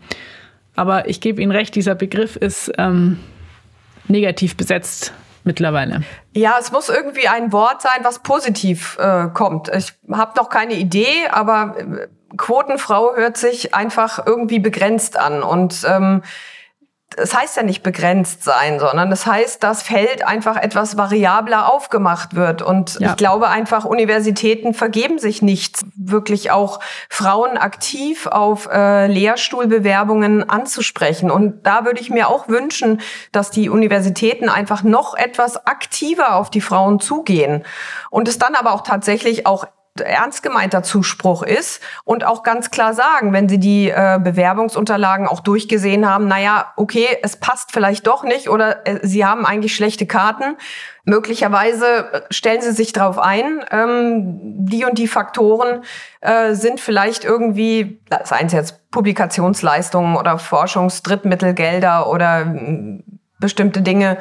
Aber 0.75 1.07
ich 1.07 1.21
gebe 1.21 1.43
Ihnen 1.43 1.51
recht, 1.51 1.75
dieser 1.75 1.93
Begriff 1.93 2.37
ist 2.37 2.71
ähm, 2.79 3.19
negativ 4.07 4.57
besetzt 4.57 5.13
mittlerweile? 5.43 6.03
Ja, 6.33 6.57
es 6.59 6.71
muss 6.71 6.89
irgendwie 6.89 7.27
ein 7.27 7.51
Wort 7.51 7.81
sein, 7.81 8.03
was 8.03 8.19
positiv 8.19 8.97
äh, 8.99 9.27
kommt. 9.33 9.69
Ich 9.69 9.93
habe 10.11 10.33
noch 10.37 10.49
keine 10.49 10.73
Idee, 10.73 11.27
aber 11.31 11.75
äh, 11.77 12.07
Quotenfrau 12.37 13.15
hört 13.15 13.37
sich 13.37 13.73
einfach 13.73 14.25
irgendwie 14.25 14.59
begrenzt 14.59 15.17
an 15.17 15.41
und 15.41 15.85
ähm, 15.87 16.21
das 17.15 17.35
heißt 17.35 17.57
ja 17.57 17.63
nicht 17.63 17.81
begrenzt 17.81 18.43
sein, 18.43 18.79
sondern 18.79 19.09
das 19.09 19.25
heißt, 19.25 19.63
dass 19.63 19.81
Feld 19.81 20.25
einfach 20.25 20.55
etwas 20.57 20.95
variabler 20.95 21.71
aufgemacht 21.71 22.35
wird. 22.35 22.61
Und 22.61 22.99
ja. 22.99 23.09
ich 23.09 23.15
glaube 23.15 23.49
einfach, 23.49 23.85
Universitäten 23.85 24.73
vergeben 24.73 25.17
sich 25.17 25.41
nicht, 25.41 25.79
wirklich 25.95 26.51
auch 26.51 26.79
Frauen 27.09 27.57
aktiv 27.57 28.27
auf 28.27 28.69
äh, 28.71 29.07
Lehrstuhlbewerbungen 29.07 30.49
anzusprechen. 30.49 31.31
Und 31.31 31.65
da 31.65 31.83
würde 31.83 31.99
ich 31.99 32.09
mir 32.09 32.29
auch 32.29 32.47
wünschen, 32.47 33.01
dass 33.31 33.49
die 33.49 33.69
Universitäten 33.69 34.47
einfach 34.47 34.83
noch 34.83 35.15
etwas 35.15 35.65
aktiver 35.65 36.35
auf 36.35 36.49
die 36.51 36.61
Frauen 36.61 36.99
zugehen 36.99 37.65
und 38.11 38.27
es 38.27 38.37
dann 38.37 38.55
aber 38.55 38.73
auch 38.73 38.81
tatsächlich 38.81 39.45
auch 39.45 39.65
ernst 39.99 40.43
gemeinter 40.43 40.83
Zuspruch 40.83 41.43
ist 41.43 41.81
und 42.03 42.25
auch 42.25 42.43
ganz 42.43 42.71
klar 42.71 42.93
sagen, 42.93 43.33
wenn 43.33 43.49
sie 43.49 43.59
die 43.59 43.89
äh, 43.89 44.19
Bewerbungsunterlagen 44.21 45.27
auch 45.27 45.39
durchgesehen 45.39 46.09
haben, 46.09 46.27
naja, 46.27 46.73
okay, 46.75 47.07
es 47.21 47.37
passt 47.37 47.71
vielleicht 47.71 48.07
doch 48.07 48.23
nicht 48.23 48.49
oder 48.49 48.87
äh, 48.87 48.99
sie 49.03 49.25
haben 49.25 49.45
eigentlich 49.45 49.75
schlechte 49.75 50.05
Karten. 50.05 50.57
Möglicherweise 51.05 52.23
stellen 52.29 52.61
sie 52.61 52.71
sich 52.71 52.93
darauf 52.93 53.17
ein, 53.17 53.65
ähm, 53.71 54.39
die 54.65 54.85
und 54.85 54.97
die 54.97 55.07
Faktoren 55.07 55.83
äh, 56.21 56.53
sind 56.53 56.79
vielleicht 56.79 57.25
irgendwie, 57.25 58.01
seien 58.23 58.47
es 58.47 58.53
jetzt 58.53 58.91
Publikationsleistungen 58.91 60.15
oder 60.15 60.37
Forschungsdrittmittelgelder 60.37 62.09
oder 62.09 62.41
äh, 62.41 63.03
bestimmte 63.39 63.81
Dinge, 63.81 64.17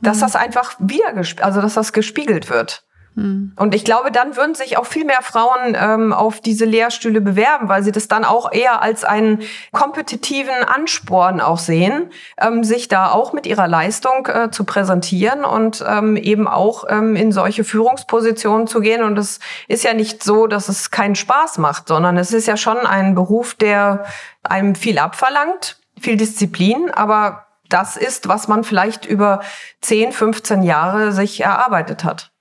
dass 0.00 0.18
mhm. 0.18 0.20
das 0.20 0.36
einfach 0.36 0.74
wieder, 0.78 1.14
also 1.40 1.60
dass 1.60 1.74
das 1.74 1.92
gespiegelt 1.92 2.50
wird. 2.50 2.84
Mhm. 3.14 3.52
Und 3.56 3.74
ich 3.74 3.84
glaube, 3.84 4.10
dann 4.10 4.36
würden 4.36 4.54
sich 4.54 4.78
auch 4.78 4.86
viel 4.86 5.04
mehr 5.04 5.22
Frauen 5.22 5.76
ähm, 5.76 6.12
auf 6.12 6.40
diese 6.40 6.64
Lehrstühle 6.64 7.20
bewerben, 7.20 7.68
weil 7.68 7.82
sie 7.82 7.92
das 7.92 8.08
dann 8.08 8.24
auch 8.24 8.52
eher 8.52 8.80
als 8.80 9.04
einen 9.04 9.42
kompetitiven 9.72 10.64
Ansporn 10.64 11.40
auch 11.40 11.58
sehen, 11.58 12.10
ähm, 12.40 12.64
sich 12.64 12.88
da 12.88 13.10
auch 13.10 13.32
mit 13.32 13.46
ihrer 13.46 13.68
Leistung 13.68 14.26
äh, 14.26 14.50
zu 14.50 14.64
präsentieren 14.64 15.44
und 15.44 15.84
ähm, 15.86 16.16
eben 16.16 16.48
auch 16.48 16.84
ähm, 16.88 17.16
in 17.16 17.32
solche 17.32 17.64
Führungspositionen 17.64 18.66
zu 18.66 18.80
gehen. 18.80 19.02
Und 19.02 19.18
es 19.18 19.40
ist 19.68 19.84
ja 19.84 19.94
nicht 19.94 20.22
so, 20.22 20.46
dass 20.46 20.68
es 20.68 20.90
keinen 20.90 21.14
Spaß 21.14 21.58
macht, 21.58 21.88
sondern 21.88 22.16
es 22.16 22.32
ist 22.32 22.46
ja 22.46 22.56
schon 22.56 22.78
ein 22.78 23.14
Beruf, 23.14 23.54
der 23.54 24.04
einem 24.42 24.74
viel 24.74 24.98
abverlangt, 24.98 25.78
viel 26.00 26.16
Disziplin, 26.16 26.90
aber 26.90 27.46
das 27.68 27.96
ist, 27.96 28.28
was 28.28 28.48
man 28.48 28.64
vielleicht 28.64 29.06
über 29.06 29.40
10, 29.80 30.12
15 30.12 30.62
Jahre 30.62 31.12
sich 31.12 31.40
erarbeitet 31.40 32.04
hat. 32.04 32.31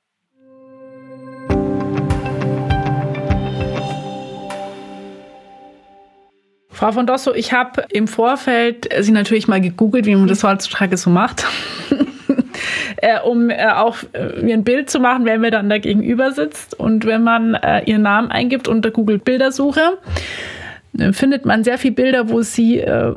Frau 6.81 6.93
von 6.93 7.05
Dosso, 7.05 7.35
ich 7.35 7.53
habe 7.53 7.85
im 7.91 8.07
Vorfeld 8.07 8.89
Sie 9.01 9.11
natürlich 9.11 9.47
mal 9.47 9.61
gegoogelt, 9.61 10.07
wie 10.07 10.15
man 10.15 10.25
das 10.25 10.43
heutzutage 10.43 10.97
so 10.97 11.11
macht, 11.11 11.45
äh, 12.97 13.19
um 13.19 13.51
äh, 13.51 13.67
auch 13.67 13.97
äh, 14.13 14.41
mir 14.41 14.55
ein 14.55 14.63
Bild 14.63 14.89
zu 14.89 14.99
machen, 14.99 15.25
wer 15.25 15.37
mir 15.37 15.51
dann 15.51 15.69
da 15.69 15.77
gegenüber 15.77 16.31
sitzt. 16.31 16.73
Und 16.73 17.05
wenn 17.05 17.21
man 17.21 17.53
äh, 17.53 17.83
Ihren 17.83 18.01
Namen 18.01 18.31
eingibt 18.31 18.67
unter 18.67 18.89
Google 18.89 19.19
Bildersuche, 19.19 19.99
äh, 20.97 21.13
findet 21.13 21.45
man 21.45 21.63
sehr 21.63 21.77
viele 21.77 21.93
Bilder, 21.93 22.29
wo 22.29 22.41
Sie 22.41 22.79
äh, 22.79 23.13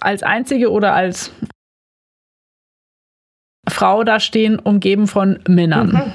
als 0.00 0.24
einzige 0.24 0.72
oder 0.72 0.94
als 0.96 1.32
Frau 3.68 4.02
da 4.02 4.18
stehen, 4.18 4.58
umgeben 4.58 5.06
von 5.06 5.38
Männern. 5.46 5.92
Mhm. 5.92 6.12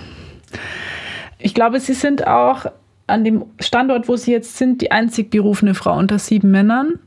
Ich 1.39 1.53
glaube, 1.53 1.79
Sie 1.79 1.93
sind 1.93 2.27
auch 2.27 2.65
an 3.07 3.23
dem 3.23 3.45
Standort, 3.59 4.09
wo 4.09 4.17
Sie 4.17 4.31
jetzt 4.31 4.57
sind, 4.57 4.81
die 4.81 4.91
einzig 4.91 5.31
berufene 5.31 5.73
Frau 5.73 5.97
unter 5.97 6.19
sieben 6.19 6.51
Männern. 6.51 6.99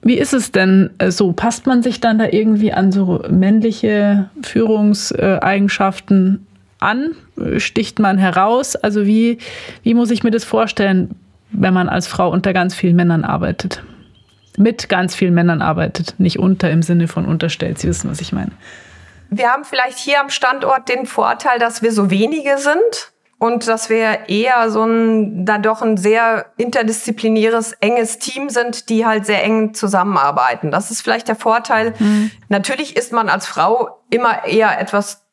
Wie 0.00 0.18
ist 0.18 0.34
es 0.34 0.52
denn 0.52 0.90
äh, 0.98 1.10
so? 1.10 1.32
Passt 1.32 1.66
man 1.66 1.82
sich 1.82 2.00
dann 2.00 2.18
da 2.18 2.26
irgendwie 2.30 2.72
an 2.72 2.92
so 2.92 3.22
männliche 3.28 4.30
Führungseigenschaften 4.42 6.46
an? 6.80 7.14
Sticht 7.58 7.98
man 7.98 8.18
heraus? 8.18 8.76
Also 8.76 9.06
wie, 9.06 9.38
wie 9.82 9.94
muss 9.94 10.10
ich 10.10 10.24
mir 10.24 10.30
das 10.30 10.44
vorstellen, 10.44 11.14
wenn 11.50 11.74
man 11.74 11.88
als 11.88 12.06
Frau 12.06 12.30
unter 12.30 12.52
ganz 12.52 12.74
vielen 12.74 12.96
Männern 12.96 13.24
arbeitet? 13.24 13.82
Mit 14.56 14.88
ganz 14.88 15.14
vielen 15.14 15.34
Männern 15.34 15.62
arbeitet, 15.62 16.14
nicht 16.18 16.38
unter 16.38 16.70
im 16.70 16.82
Sinne 16.82 17.08
von 17.08 17.26
unterstellt. 17.26 17.78
Sie 17.78 17.88
wissen, 17.88 18.10
was 18.10 18.20
ich 18.20 18.32
meine. 18.32 18.52
Wir 19.30 19.48
haben 19.48 19.64
vielleicht 19.64 19.98
hier 19.98 20.20
am 20.20 20.30
Standort 20.30 20.88
den 20.88 21.06
Vorteil, 21.06 21.58
dass 21.58 21.82
wir 21.82 21.92
so 21.92 22.10
wenige 22.10 22.58
sind 22.58 23.13
und 23.44 23.68
dass 23.68 23.90
wir 23.90 24.30
eher 24.30 24.70
so 24.70 24.84
ein, 24.84 25.44
dann 25.44 25.62
doch 25.62 25.82
ein 25.82 25.98
sehr 25.98 26.46
interdisziplinäres, 26.56 27.72
enges 27.72 28.18
Team 28.18 28.48
sind, 28.48 28.88
die 28.88 29.04
halt 29.04 29.26
sehr 29.26 29.44
eng 29.44 29.74
zusammenarbeiten. 29.74 30.70
Das 30.70 30.90
ist 30.90 31.02
vielleicht 31.02 31.28
der 31.28 31.36
Vorteil. 31.36 31.92
Mhm. 31.98 32.30
Natürlich 32.48 32.96
ist 32.96 33.12
man 33.12 33.28
als 33.28 33.46
Frau 33.46 34.00
immer 34.08 34.46
eher 34.46 34.80
etwas 34.80 35.26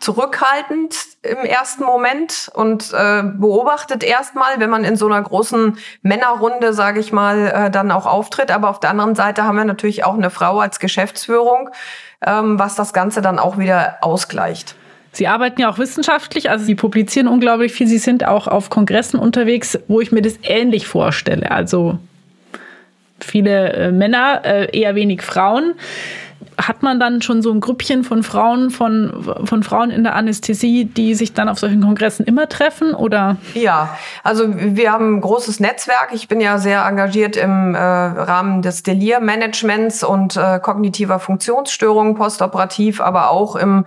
zurückhaltend 0.00 0.96
im 1.22 1.44
ersten 1.44 1.84
Moment 1.84 2.50
und 2.52 2.92
äh, 2.92 3.22
beobachtet 3.22 4.02
erstmal, 4.02 4.58
wenn 4.58 4.68
man 4.68 4.82
in 4.82 4.96
so 4.96 5.06
einer 5.06 5.22
großen 5.22 5.78
Männerrunde, 6.02 6.72
sage 6.72 6.98
ich 6.98 7.12
mal, 7.12 7.46
äh, 7.46 7.70
dann 7.70 7.92
auch 7.92 8.06
auftritt. 8.06 8.50
Aber 8.50 8.70
auf 8.70 8.80
der 8.80 8.90
anderen 8.90 9.14
Seite 9.14 9.44
haben 9.44 9.56
wir 9.56 9.64
natürlich 9.64 10.04
auch 10.04 10.14
eine 10.14 10.30
Frau 10.30 10.58
als 10.58 10.80
Geschäftsführung, 10.80 11.70
ähm, 12.26 12.58
was 12.58 12.74
das 12.74 12.92
Ganze 12.92 13.22
dann 13.22 13.38
auch 13.38 13.56
wieder 13.56 13.98
ausgleicht. 14.00 14.74
Sie 15.14 15.28
arbeiten 15.28 15.60
ja 15.60 15.70
auch 15.70 15.78
wissenschaftlich, 15.78 16.48
also 16.48 16.64
Sie 16.64 16.74
publizieren 16.74 17.28
unglaublich 17.28 17.72
viel. 17.72 17.86
Sie 17.86 17.98
sind 17.98 18.26
auch 18.26 18.48
auf 18.48 18.70
Kongressen 18.70 19.20
unterwegs, 19.20 19.78
wo 19.86 20.00
ich 20.00 20.10
mir 20.10 20.22
das 20.22 20.38
ähnlich 20.42 20.86
vorstelle. 20.86 21.50
Also 21.50 21.98
viele 23.24 23.72
äh, 23.72 23.92
Männer, 23.92 24.42
äh, 24.44 24.78
eher 24.78 24.94
wenig 24.94 25.22
Frauen 25.22 25.74
hat 26.58 26.82
man 26.82 27.00
dann 27.00 27.22
schon 27.22 27.42
so 27.42 27.50
ein 27.50 27.60
Grüppchen 27.60 28.04
von 28.04 28.22
Frauen, 28.22 28.70
von, 28.70 29.34
von 29.44 29.62
Frauen 29.62 29.90
in 29.90 30.04
der 30.04 30.14
Anästhesie, 30.14 30.84
die 30.84 31.14
sich 31.14 31.32
dann 31.32 31.48
auf 31.48 31.58
solchen 31.58 31.82
Kongressen 31.82 32.26
immer 32.26 32.48
treffen, 32.48 32.94
oder? 32.94 33.36
Ja, 33.54 33.96
also 34.22 34.44
wir 34.56 34.92
haben 34.92 35.16
ein 35.16 35.20
großes 35.20 35.60
Netzwerk. 35.60 36.10
Ich 36.12 36.28
bin 36.28 36.40
ja 36.40 36.58
sehr 36.58 36.84
engagiert 36.84 37.36
im 37.36 37.74
äh, 37.74 37.78
Rahmen 37.78 38.62
des 38.62 38.82
Delir-Managements 38.82 40.04
und 40.04 40.36
äh, 40.36 40.60
kognitiver 40.60 41.18
Funktionsstörungen 41.18 42.14
postoperativ, 42.14 43.00
aber 43.00 43.30
auch 43.30 43.56
im 43.56 43.84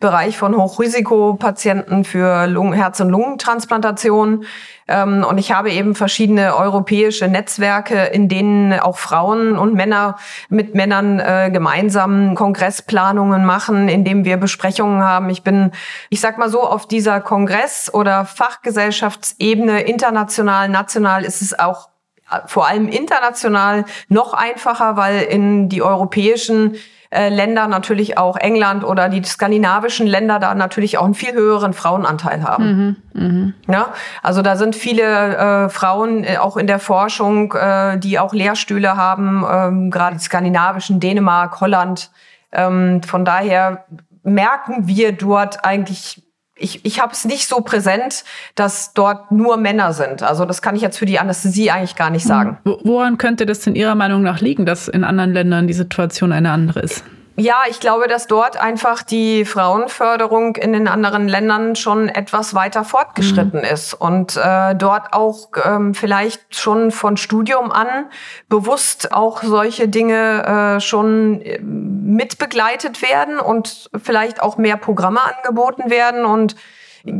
Bereich 0.00 0.38
von 0.38 0.56
Hochrisikopatienten 0.56 2.04
für 2.04 2.46
Lungen, 2.46 2.72
Herz- 2.72 3.00
und 3.00 3.10
Lungentransplantation. 3.10 4.44
Ähm, 4.88 5.24
und 5.28 5.38
ich 5.38 5.52
habe 5.52 5.70
eben 5.70 5.94
verschiedene 5.94 6.56
europäische 6.56 7.26
Netzwerke, 7.28 8.04
in 8.04 8.28
denen 8.28 8.78
auch 8.78 8.98
Frauen 8.98 9.58
und 9.58 9.74
Männer 9.74 10.16
mit 10.48 10.74
Männern 10.74 11.18
äh, 11.18 11.50
gemeinsam 11.52 12.34
Kongressplanungen 12.34 13.44
machen, 13.44 13.88
in 13.88 14.04
dem 14.04 14.24
wir 14.24 14.36
Besprechungen 14.36 15.02
haben. 15.02 15.28
Ich 15.30 15.42
bin, 15.42 15.72
ich 16.08 16.20
sag 16.20 16.38
mal 16.38 16.48
so, 16.48 16.62
auf 16.62 16.86
dieser 16.86 17.20
Kongress- 17.20 17.92
oder 17.92 18.24
Fachgesellschaftsebene, 18.24 19.82
international, 19.82 20.68
national, 20.68 21.24
ist 21.24 21.42
es 21.42 21.58
auch 21.58 21.88
äh, 22.30 22.38
vor 22.46 22.68
allem 22.68 22.88
international 22.88 23.84
noch 24.08 24.34
einfacher, 24.34 24.96
weil 24.96 25.22
in 25.22 25.68
die 25.68 25.82
europäischen 25.82 26.76
äh, 27.16 27.28
Länder, 27.30 27.66
natürlich 27.66 28.18
auch 28.18 28.36
England 28.36 28.84
oder 28.84 29.08
die 29.08 29.22
skandinavischen 29.24 30.06
Länder 30.06 30.38
da 30.38 30.54
natürlich 30.54 30.98
auch 30.98 31.04
einen 31.04 31.14
viel 31.14 31.32
höheren 31.32 31.72
Frauenanteil 31.72 32.42
haben. 32.42 32.96
Mhm, 33.14 33.54
mh. 33.66 33.72
Ja, 33.72 33.88
also 34.22 34.42
da 34.42 34.56
sind 34.56 34.76
viele 34.76 35.36
äh, 35.36 35.68
Frauen 35.68 36.24
äh, 36.24 36.36
auch 36.36 36.56
in 36.56 36.66
der 36.66 36.78
Forschung, 36.78 37.52
äh, 37.54 37.98
die 37.98 38.18
auch 38.18 38.34
Lehrstühle 38.34 38.96
haben, 38.96 39.44
ähm, 39.50 39.90
gerade 39.90 40.16
die 40.16 40.22
skandinavischen, 40.22 41.00
Dänemark, 41.00 41.60
Holland. 41.60 42.10
Ähm, 42.52 43.02
von 43.02 43.24
daher 43.24 43.86
merken 44.22 44.86
wir 44.86 45.12
dort 45.12 45.64
eigentlich 45.64 46.25
ich, 46.58 46.84
ich 46.84 47.00
habe 47.00 47.12
es 47.12 47.24
nicht 47.24 47.48
so 47.48 47.60
präsent, 47.60 48.24
dass 48.54 48.94
dort 48.94 49.30
nur 49.30 49.58
Männer 49.58 49.92
sind. 49.92 50.22
Also 50.22 50.46
das 50.46 50.62
kann 50.62 50.74
ich 50.74 50.82
jetzt 50.82 50.98
für 50.98 51.06
die 51.06 51.18
Anästhesie 51.18 51.70
eigentlich 51.70 51.96
gar 51.96 52.10
nicht 52.10 52.24
mhm. 52.24 52.28
sagen. 52.28 52.58
Woran 52.64 53.18
könnte 53.18 53.44
das 53.44 53.66
in 53.66 53.76
Ihrer 53.76 53.94
Meinung 53.94 54.22
nach 54.22 54.40
liegen, 54.40 54.64
dass 54.64 54.88
in 54.88 55.04
anderen 55.04 55.32
Ländern 55.32 55.66
die 55.66 55.74
Situation 55.74 56.32
eine 56.32 56.50
andere 56.50 56.80
ist? 56.80 57.04
Ja, 57.38 57.62
ich 57.68 57.80
glaube, 57.80 58.08
dass 58.08 58.26
dort 58.26 58.56
einfach 58.56 59.02
die 59.02 59.44
Frauenförderung 59.44 60.56
in 60.56 60.72
den 60.72 60.88
anderen 60.88 61.28
Ländern 61.28 61.76
schon 61.76 62.08
etwas 62.08 62.54
weiter 62.54 62.82
fortgeschritten 62.82 63.60
mhm. 63.60 63.66
ist 63.66 63.92
und 63.92 64.38
äh, 64.38 64.74
dort 64.74 65.12
auch 65.12 65.50
ähm, 65.62 65.92
vielleicht 65.92 66.56
schon 66.56 66.90
von 66.90 67.18
Studium 67.18 67.70
an 67.70 68.06
bewusst 68.48 69.12
auch 69.12 69.42
solche 69.42 69.86
Dinge 69.86 70.76
äh, 70.76 70.80
schon 70.80 71.42
äh, 71.42 71.60
mitbegleitet 71.60 73.02
werden 73.02 73.38
und 73.38 73.90
vielleicht 74.02 74.40
auch 74.40 74.56
mehr 74.56 74.78
Programme 74.78 75.20
angeboten 75.22 75.90
werden 75.90 76.24
und 76.24 76.56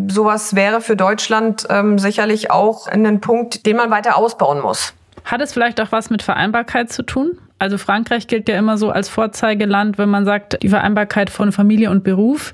sowas 0.09 0.57
wäre 0.57 0.81
für 0.81 0.96
Deutschland 0.96 1.66
ähm, 1.68 1.98
sicherlich 1.98 2.50
auch 2.50 2.87
ein 2.87 3.20
Punkt, 3.20 3.66
den 3.66 3.76
man 3.76 3.90
weiter 3.90 4.16
ausbauen 4.16 4.61
muss. 4.61 4.94
Hat 5.24 5.42
es 5.42 5.52
vielleicht 5.52 5.81
auch 5.81 5.92
was 5.92 6.09
mit 6.09 6.22
Vereinbarkeit 6.22 6.90
zu 6.90 7.02
tun? 7.02 7.38
Also 7.59 7.79
Frankreich 7.79 8.27
gilt 8.27 8.49
ja 8.49 8.59
immer 8.59 8.77
so 8.77 8.90
als 8.90 9.09
Vorzeigeland, 9.09 9.97
wenn 9.99 10.11
man 10.11 10.25
sagt, 10.25 10.62
die 10.62 10.69
Vereinbarkeit 10.69 11.31
von 11.31 11.53
Familie 11.53 11.90
und 11.90 12.05
Beruf 12.05 12.53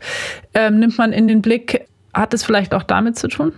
ähm, 0.54 0.78
nimmt 0.78 0.96
man 0.98 1.12
in 1.12 1.26
den 1.26 1.42
Blick. 1.42 1.86
Hat 2.14 2.34
es 2.34 2.44
vielleicht 2.44 2.74
auch 2.74 2.82
damit 2.82 3.18
zu 3.18 3.28
tun? 3.28 3.52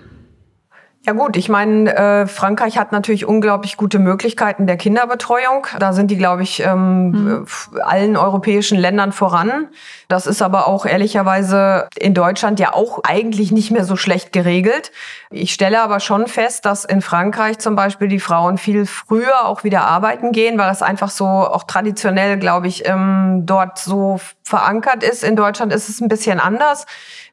Ja 1.07 1.13
gut, 1.13 1.37
ich 1.37 1.51
meine, 1.51 1.95
äh, 1.95 2.27
Frankreich 2.27 2.79
hat 2.79 2.91
natürlich 2.91 3.27
unglaublich 3.27 3.77
gute 3.77 3.99
Möglichkeiten 3.99 4.67
der 4.67 4.79
Kinderbetreuung. 4.79 5.67
Da 5.79 5.93
sind 5.93 6.11
die, 6.11 6.17
glaube 6.17 6.43
ich, 6.43 6.61
ähm, 6.61 7.11
mhm. 7.11 7.47
allen 7.83 8.17
europäischen 8.17 8.79
Ländern 8.79 9.13
voran. 9.13 9.69
Das 10.09 10.27
ist 10.27 10.41
aber 10.41 10.67
auch 10.67 10.87
ehrlicherweise 10.87 11.89
in 11.97 12.15
Deutschland 12.15 12.59
ja 12.59 12.73
auch 12.73 13.01
eigentlich 13.05 13.53
nicht 13.53 13.71
mehr 13.71 13.85
so 13.85 13.97
schlecht 13.97 14.33
geregelt. 14.33 14.93
Ich 15.29 15.53
stelle 15.53 15.83
aber 15.83 16.01
schon 16.01 16.27
fest, 16.27 16.65
dass 16.65 16.87
in 16.87 17.03
Frankreich 17.03 17.59
zum 17.59 17.77
Beispiel 17.77 18.09
die 18.09 18.21
Frauen 18.21 18.57
viel 18.57 18.87
früher 18.87 19.45
auch 19.45 19.63
wieder 19.63 19.83
arbeiten 19.83 20.33
gehen, 20.33 20.57
weil 20.57 20.69
das 20.69 20.81
einfach 20.81 21.11
so 21.11 21.27
auch 21.27 21.65
traditionell, 21.65 22.39
glaube 22.39 22.67
ich, 22.69 22.89
ähm, 22.89 23.43
dort 23.45 23.79
so 23.79 24.21
verankert 24.43 25.03
ist. 25.03 25.23
In 25.23 25.37
Deutschland 25.37 25.71
ist 25.71 25.91
es 25.91 26.01
ein 26.01 26.09
bisschen 26.09 26.41
anders. 26.41 26.87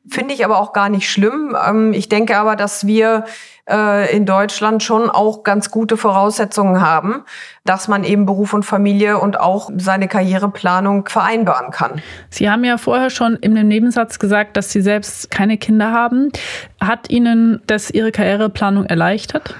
Finde 0.10 0.34
ich 0.34 0.44
aber 0.44 0.60
auch 0.60 0.74
gar 0.74 0.90
nicht 0.90 1.10
schlimm. 1.10 1.56
Ähm, 1.68 1.94
ich 1.94 2.10
denke 2.10 2.38
aber, 2.38 2.56
dass 2.56 2.88
wir 2.88 3.26
äh, 3.70 4.16
in 4.16 4.26
Deutschland 4.26 4.82
schon 4.82 5.10
auch 5.10 5.44
ganz 5.44 5.70
gute 5.70 5.96
Voraussetzungen 5.96 6.82
haben, 6.82 7.24
dass 7.66 7.88
man 7.88 8.04
eben 8.04 8.26
Beruf 8.26 8.54
und 8.54 8.64
Familie 8.64 9.20
und 9.20 9.40
auch 9.40 9.70
seine 9.78 10.08
Karriereplanung 10.08 11.08
vereinbaren 11.08 11.72
kann. 11.72 12.02
Sie 12.30 12.50
haben 12.50 12.64
ja 12.64 12.78
vorher 12.78 13.12
schon 13.12 13.36
in 13.36 13.54
dem 13.54 13.68
Nebensatz 13.68 14.18
gesagt, 14.18 14.58
dass 14.58 14.72
Sie 14.72 14.82
selbst 14.82 15.30
keine 15.30 15.58
Kinder 15.58 15.92
haben. 15.92 16.32
Hat 16.80 17.10
Ihnen 17.10 17.62
das 17.68 17.92
Ihre 17.92 18.12
Karriereplanung 18.12 18.86
erleichtert? 18.86 19.56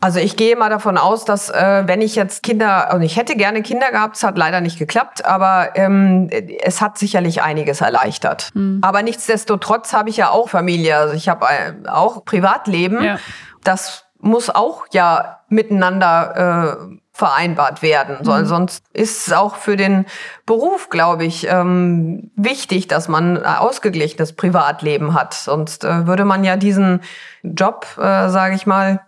Also 0.00 0.20
ich 0.20 0.36
gehe 0.36 0.54
mal 0.54 0.70
davon 0.70 0.96
aus, 0.96 1.24
dass 1.24 1.50
äh, 1.50 1.82
wenn 1.86 2.00
ich 2.00 2.14
jetzt 2.14 2.44
Kinder, 2.44 2.92
also 2.92 3.04
ich 3.04 3.16
hätte 3.16 3.34
gerne 3.34 3.62
Kinder 3.62 3.90
gehabt, 3.90 4.16
es 4.16 4.22
hat 4.22 4.38
leider 4.38 4.60
nicht 4.60 4.78
geklappt, 4.78 5.24
aber 5.24 5.70
ähm, 5.74 6.30
es 6.30 6.80
hat 6.80 6.98
sicherlich 6.98 7.42
einiges 7.42 7.80
erleichtert. 7.80 8.50
Mhm. 8.54 8.78
Aber 8.82 9.02
nichtsdestotrotz 9.02 9.92
habe 9.92 10.08
ich 10.08 10.16
ja 10.16 10.30
auch 10.30 10.48
Familie, 10.48 10.96
also 10.96 11.14
ich 11.14 11.28
habe 11.28 11.46
äh, 11.46 11.88
auch 11.88 12.24
Privatleben. 12.24 13.02
Ja. 13.02 13.18
Das 13.64 14.04
muss 14.20 14.50
auch 14.50 14.86
ja 14.92 15.40
miteinander 15.48 16.86
äh, 16.90 16.96
vereinbart 17.12 17.82
werden. 17.82 18.18
Mhm. 18.22 18.46
Sonst 18.46 18.84
ist 18.92 19.26
es 19.26 19.32
auch 19.32 19.56
für 19.56 19.76
den 19.76 20.06
Beruf, 20.46 20.90
glaube 20.90 21.24
ich, 21.24 21.48
ähm, 21.48 22.30
wichtig, 22.36 22.86
dass 22.86 23.08
man 23.08 23.44
ausgeglichenes 23.44 24.34
Privatleben 24.34 25.14
hat. 25.14 25.34
Sonst 25.34 25.82
äh, 25.82 26.06
würde 26.06 26.24
man 26.24 26.44
ja 26.44 26.56
diesen 26.56 27.00
Job, 27.42 27.86
äh, 27.96 28.28
sage 28.28 28.54
ich 28.54 28.66
mal, 28.66 29.00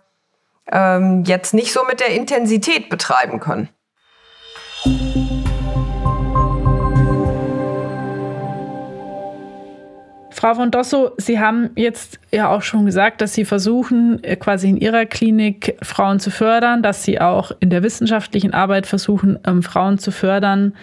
ähm, 0.69 1.23
jetzt 1.25 1.53
nicht 1.53 1.71
so 1.71 1.81
mit 1.85 1.99
der 1.99 2.09
Intensität 2.09 2.89
betreiben 2.89 3.39
können. 3.39 3.69
Frau 10.41 10.55
von 10.55 10.71
Dosso, 10.71 11.11
Sie 11.17 11.39
haben 11.39 11.69
jetzt 11.75 12.19
ja 12.31 12.49
auch 12.49 12.63
schon 12.63 12.87
gesagt, 12.87 13.21
dass 13.21 13.35
Sie 13.35 13.45
versuchen, 13.45 14.23
äh, 14.23 14.35
quasi 14.35 14.69
in 14.69 14.77
Ihrer 14.77 15.05
Klinik 15.05 15.77
Frauen 15.83 16.19
zu 16.19 16.31
fördern, 16.31 16.81
dass 16.81 17.03
Sie 17.03 17.21
auch 17.21 17.51
in 17.59 17.69
der 17.69 17.83
wissenschaftlichen 17.83 18.51
Arbeit 18.51 18.87
versuchen, 18.87 19.37
ähm, 19.45 19.61
Frauen 19.61 19.99
zu 19.99 20.09
fördern. 20.09 20.73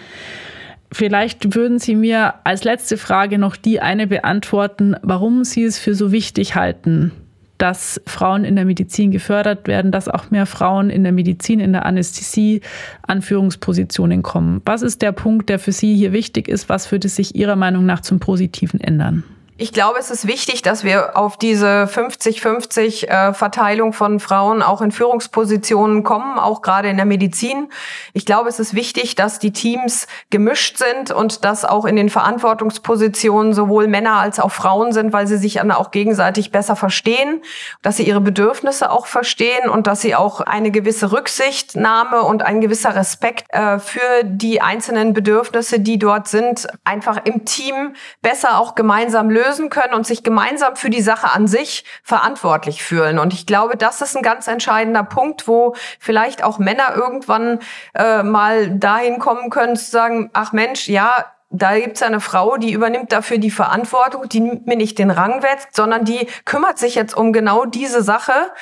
Vielleicht 0.93 1.57
würden 1.57 1.81
Sie 1.81 1.97
mir 1.97 2.35
als 2.45 2.63
letzte 2.63 2.97
Frage 2.97 3.39
noch 3.39 3.57
die 3.57 3.81
eine 3.81 4.07
beantworten, 4.07 4.95
warum 5.03 5.43
Sie 5.43 5.65
es 5.65 5.77
für 5.77 5.97
so 5.97 6.13
wichtig 6.13 6.55
halten, 6.55 7.11
dass 7.59 8.01
Frauen 8.07 8.45
in 8.45 8.57
der 8.57 8.65
Medizin 8.65 9.11
gefördert 9.11 9.67
werden, 9.69 9.93
dass 9.93 10.09
auch 10.09 10.31
mehr 10.31 10.47
Frauen 10.47 10.91
in 10.91 11.03
der 11.03 11.13
Medizin, 11.13 11.61
in 11.61 11.73
der 11.73 11.85
Anästhesie 11.85 12.61
an 13.03 13.21
Führungspositionen 13.21 14.23
kommen. 14.23 14.63
Was 14.65 14.83
ist 14.83 15.03
der 15.03 15.13
Punkt, 15.13 15.49
der 15.49 15.59
für 15.59 15.73
Sie 15.73 15.97
hier 15.97 16.13
wichtig 16.13 16.49
ist? 16.49 16.69
Was 16.69 16.91
würde 16.93 17.09
sich 17.09 17.35
Ihrer 17.35 17.57
Meinung 17.57 17.85
nach 17.85 18.01
zum 18.01 18.21
Positiven 18.21 18.81
ändern? 18.81 19.25
Ich 19.61 19.73
glaube, 19.73 19.99
es 19.99 20.13
ist 20.13 20.29
wichtig, 20.29 20.63
dass 20.63 20.85
wir 20.85 21.17
auf 21.17 21.37
diese 21.37 21.89
50-50 21.93 23.09
äh, 23.09 23.93
von 23.93 24.21
Frauen 24.21 24.63
auch 24.63 24.81
in 24.81 24.93
Führungspositionen 24.93 26.05
kommen, 26.05 26.39
auch 26.39 26.63
gerade 26.63 26.89
in 26.89 26.97
der 26.97 27.07
Medizin. 27.07 27.69
Ich 28.13 28.25
glaube, 28.25 28.49
es 28.51 28.61
ist 28.61 28.75
wichtig, 28.75 29.17
dass 29.17 29.41
die 29.41 29.53
Teams 29.53 30.07
gemischt 30.31 30.79
sind 30.79 31.11
und 31.11 31.45
dass 31.45 31.65
auch 31.65 31.87
in 31.87 31.97
den 31.97 32.09
Verantwortungspositionen 32.09 33.53
sowohl 33.53 33.89
Männer 33.89 34.21
als 34.21 34.39
auch 34.39 34.53
Frauen 34.53 34.93
sind, 34.93 35.13
weil 35.13 35.27
sie 35.27 35.39
sich 35.39 35.55
dann 35.55 35.73
auch 35.73 35.91
gegenseitig 35.91 36.53
besser 36.53 36.77
verstehen, 36.77 37.43
dass 37.83 37.97
sie 37.97 38.05
ihre 38.05 38.21
Bedürfnisse 38.21 38.93
auch 38.93 39.07
verstehen 39.07 39.69
und 39.69 39.89
dass 39.89 40.03
sie 40.03 40.15
auch 40.15 40.41
eine 40.41 40.71
gewisse 40.71 41.11
Rücksichtnahme 41.11 42.23
und 42.23 42.43
ein 42.43 42.61
gewisser 42.61 42.95
Respekt 42.95 43.47
äh, 43.49 43.81
für 43.81 44.23
die 44.23 44.61
einzelnen 44.61 45.15
Bedürfnisse, 45.15 45.81
die 45.81 45.99
dort 45.99 46.29
sind, 46.29 46.69
einfach 46.85 47.25
im 47.25 47.45
Team 47.45 47.97
besser 48.23 48.61
auch 48.61 48.77
gemeinsam 48.77 49.31
lösen 49.31 49.48
lösen 49.49 49.71
können 49.71 49.95
und 49.95 50.07
sich 50.07 50.23
gemeinsam 50.23 50.77
für 50.77 50.91
die 50.91 51.01
Sache 51.01 51.33
an 51.33 51.47
sich 51.47 51.85
verantwortlich 52.03 52.83
fühlen. 52.83 53.19
Und 53.19 53.33
ich 53.33 53.47
glaube, 53.47 53.77
das 53.77 54.01
ist 54.01 54.17
ein 54.17 54.23
ganz 54.23 54.47
entscheidender 54.47 55.05
Punkt, 55.05 55.49
wo 55.49 55.75
vielleicht 55.99 56.43
auch 56.43 56.59
Männer 56.59 56.95
irgendwann 56.95 57.61
äh, 57.95 58.23
mal 58.23 58.71
dahin 58.71 59.19
kommen 59.19 59.51
können 59.51 59.77
zu 59.77 59.91
sagen, 59.91 60.31
ach 60.33 60.53
Mensch, 60.53 60.89
ja, 60.89 61.25
da 61.51 61.79
gibt's 61.79 62.03
eine 62.03 62.21
Frau, 62.21 62.59
die 62.59 62.73
übernimmt 62.73 63.11
dafür 63.11 63.39
die 63.39 63.51
Verantwortung, 63.51 64.29
die 64.29 64.41
nimmt 64.41 64.67
mir 64.67 64.77
nicht 64.77 64.99
den 64.99 65.11
Rang 65.11 65.43
weg, 65.43 65.69
sondern 65.73 66.05
die 66.05 66.29
kümmert 66.45 66.79
sich 66.79 66.95
jetzt 66.95 67.17
um 67.17 67.33
genau 67.33 67.65
diese 67.65 68.03
Sache. 68.03 68.53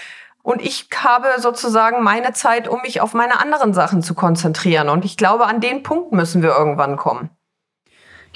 Und 0.42 0.62
ich 0.62 0.88
habe 0.94 1.26
sozusagen 1.38 2.04
meine 2.04 2.32
Zeit, 2.32 2.68
um 2.68 2.80
mich 2.82 3.00
auf 3.00 3.12
meine 3.12 3.40
anderen 3.40 3.74
Sachen 3.74 4.02
zu 4.02 4.14
konzentrieren. 4.14 4.88
Und 4.88 5.04
ich 5.04 5.16
glaube, 5.16 5.46
an 5.46 5.60
den 5.60 5.82
Punkt 5.82 6.12
müssen 6.12 6.42
wir 6.42 6.50
irgendwann 6.50 6.96
kommen. 6.96 7.30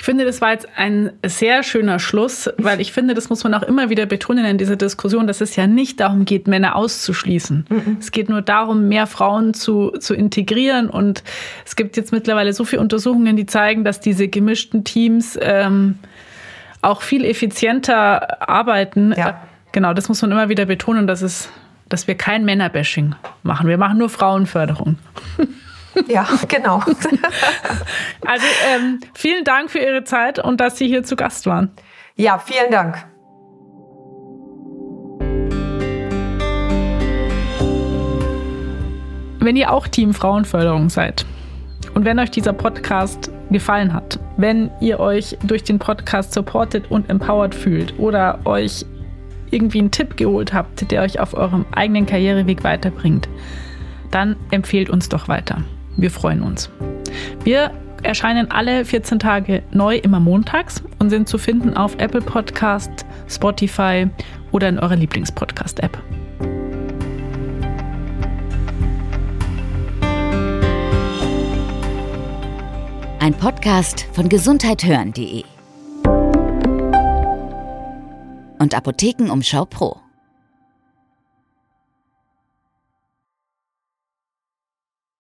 Ich 0.00 0.04
finde, 0.06 0.24
das 0.24 0.40
war 0.40 0.52
jetzt 0.52 0.66
ein 0.76 1.12
sehr 1.26 1.62
schöner 1.62 1.98
Schluss, 1.98 2.48
weil 2.56 2.80
ich 2.80 2.90
finde, 2.90 3.12
das 3.12 3.28
muss 3.28 3.44
man 3.44 3.52
auch 3.52 3.62
immer 3.62 3.90
wieder 3.90 4.06
betonen 4.06 4.46
in 4.46 4.56
dieser 4.56 4.76
Diskussion, 4.76 5.26
dass 5.26 5.42
es 5.42 5.56
ja 5.56 5.66
nicht 5.66 6.00
darum 6.00 6.24
geht, 6.24 6.48
Männer 6.48 6.74
auszuschließen. 6.74 7.66
Mhm. 7.68 7.98
Es 8.00 8.10
geht 8.10 8.30
nur 8.30 8.40
darum, 8.40 8.88
mehr 8.88 9.06
Frauen 9.06 9.52
zu, 9.52 9.90
zu 9.90 10.14
integrieren. 10.14 10.88
Und 10.88 11.22
es 11.66 11.76
gibt 11.76 11.98
jetzt 11.98 12.12
mittlerweile 12.12 12.54
so 12.54 12.64
viele 12.64 12.80
Untersuchungen, 12.80 13.36
die 13.36 13.44
zeigen, 13.44 13.84
dass 13.84 14.00
diese 14.00 14.26
gemischten 14.26 14.84
Teams 14.84 15.38
ähm, 15.42 15.98
auch 16.80 17.02
viel 17.02 17.26
effizienter 17.26 18.48
arbeiten. 18.48 19.12
Ja. 19.14 19.42
Genau, 19.72 19.92
das 19.92 20.08
muss 20.08 20.22
man 20.22 20.32
immer 20.32 20.48
wieder 20.48 20.64
betonen, 20.64 21.06
dass, 21.08 21.20
es, 21.20 21.50
dass 21.90 22.06
wir 22.06 22.14
kein 22.14 22.46
Männerbashing 22.46 23.16
machen. 23.42 23.68
Wir 23.68 23.76
machen 23.76 23.98
nur 23.98 24.08
Frauenförderung. 24.08 24.96
Ja, 26.06 26.26
genau. 26.48 26.78
also 28.26 28.46
ähm, 28.74 29.00
vielen 29.14 29.44
Dank 29.44 29.70
für 29.70 29.78
Ihre 29.78 30.04
Zeit 30.04 30.38
und 30.38 30.60
dass 30.60 30.78
Sie 30.78 30.86
hier 30.86 31.02
zu 31.02 31.16
Gast 31.16 31.46
waren. 31.46 31.70
Ja, 32.16 32.38
vielen 32.38 32.70
Dank. 32.70 33.04
Wenn 39.42 39.56
ihr 39.56 39.72
auch 39.72 39.88
Team 39.88 40.12
Frauenförderung 40.12 40.90
seid 40.90 41.24
und 41.94 42.04
wenn 42.04 42.18
euch 42.18 42.30
dieser 42.30 42.52
Podcast 42.52 43.30
gefallen 43.50 43.94
hat, 43.94 44.20
wenn 44.36 44.70
ihr 44.80 45.00
euch 45.00 45.36
durch 45.42 45.64
den 45.64 45.78
Podcast 45.78 46.34
supported 46.34 46.90
und 46.90 47.08
empowered 47.08 47.54
fühlt 47.54 47.98
oder 47.98 48.40
euch 48.44 48.84
irgendwie 49.50 49.78
einen 49.78 49.90
Tipp 49.90 50.16
geholt 50.16 50.52
habt, 50.52 50.90
der 50.90 51.02
euch 51.02 51.20
auf 51.20 51.34
eurem 51.34 51.64
eigenen 51.72 52.06
Karriereweg 52.06 52.62
weiterbringt, 52.64 53.28
dann 54.10 54.36
empfehlt 54.50 54.90
uns 54.90 55.08
doch 55.08 55.26
weiter. 55.26 55.64
Wir 56.00 56.10
freuen 56.10 56.42
uns. 56.42 56.70
Wir 57.44 57.72
erscheinen 58.02 58.50
alle 58.50 58.86
14 58.86 59.18
Tage 59.18 59.62
neu 59.70 59.96
immer 59.96 60.18
montags 60.18 60.82
und 60.98 61.10
sind 61.10 61.28
zu 61.28 61.36
finden 61.36 61.76
auf 61.76 61.94
Apple 61.98 62.22
Podcast, 62.22 63.04
Spotify 63.28 64.08
oder 64.50 64.70
in 64.70 64.78
eurer 64.78 64.96
Lieblingspodcast-App. 64.96 65.98
Ein 73.18 73.34
Podcast 73.34 74.06
von 74.14 74.30
gesundheithören.de 74.30 75.44
und 78.58 78.74
Apothekenumschau 78.74 79.66
Pro. 79.66 80.00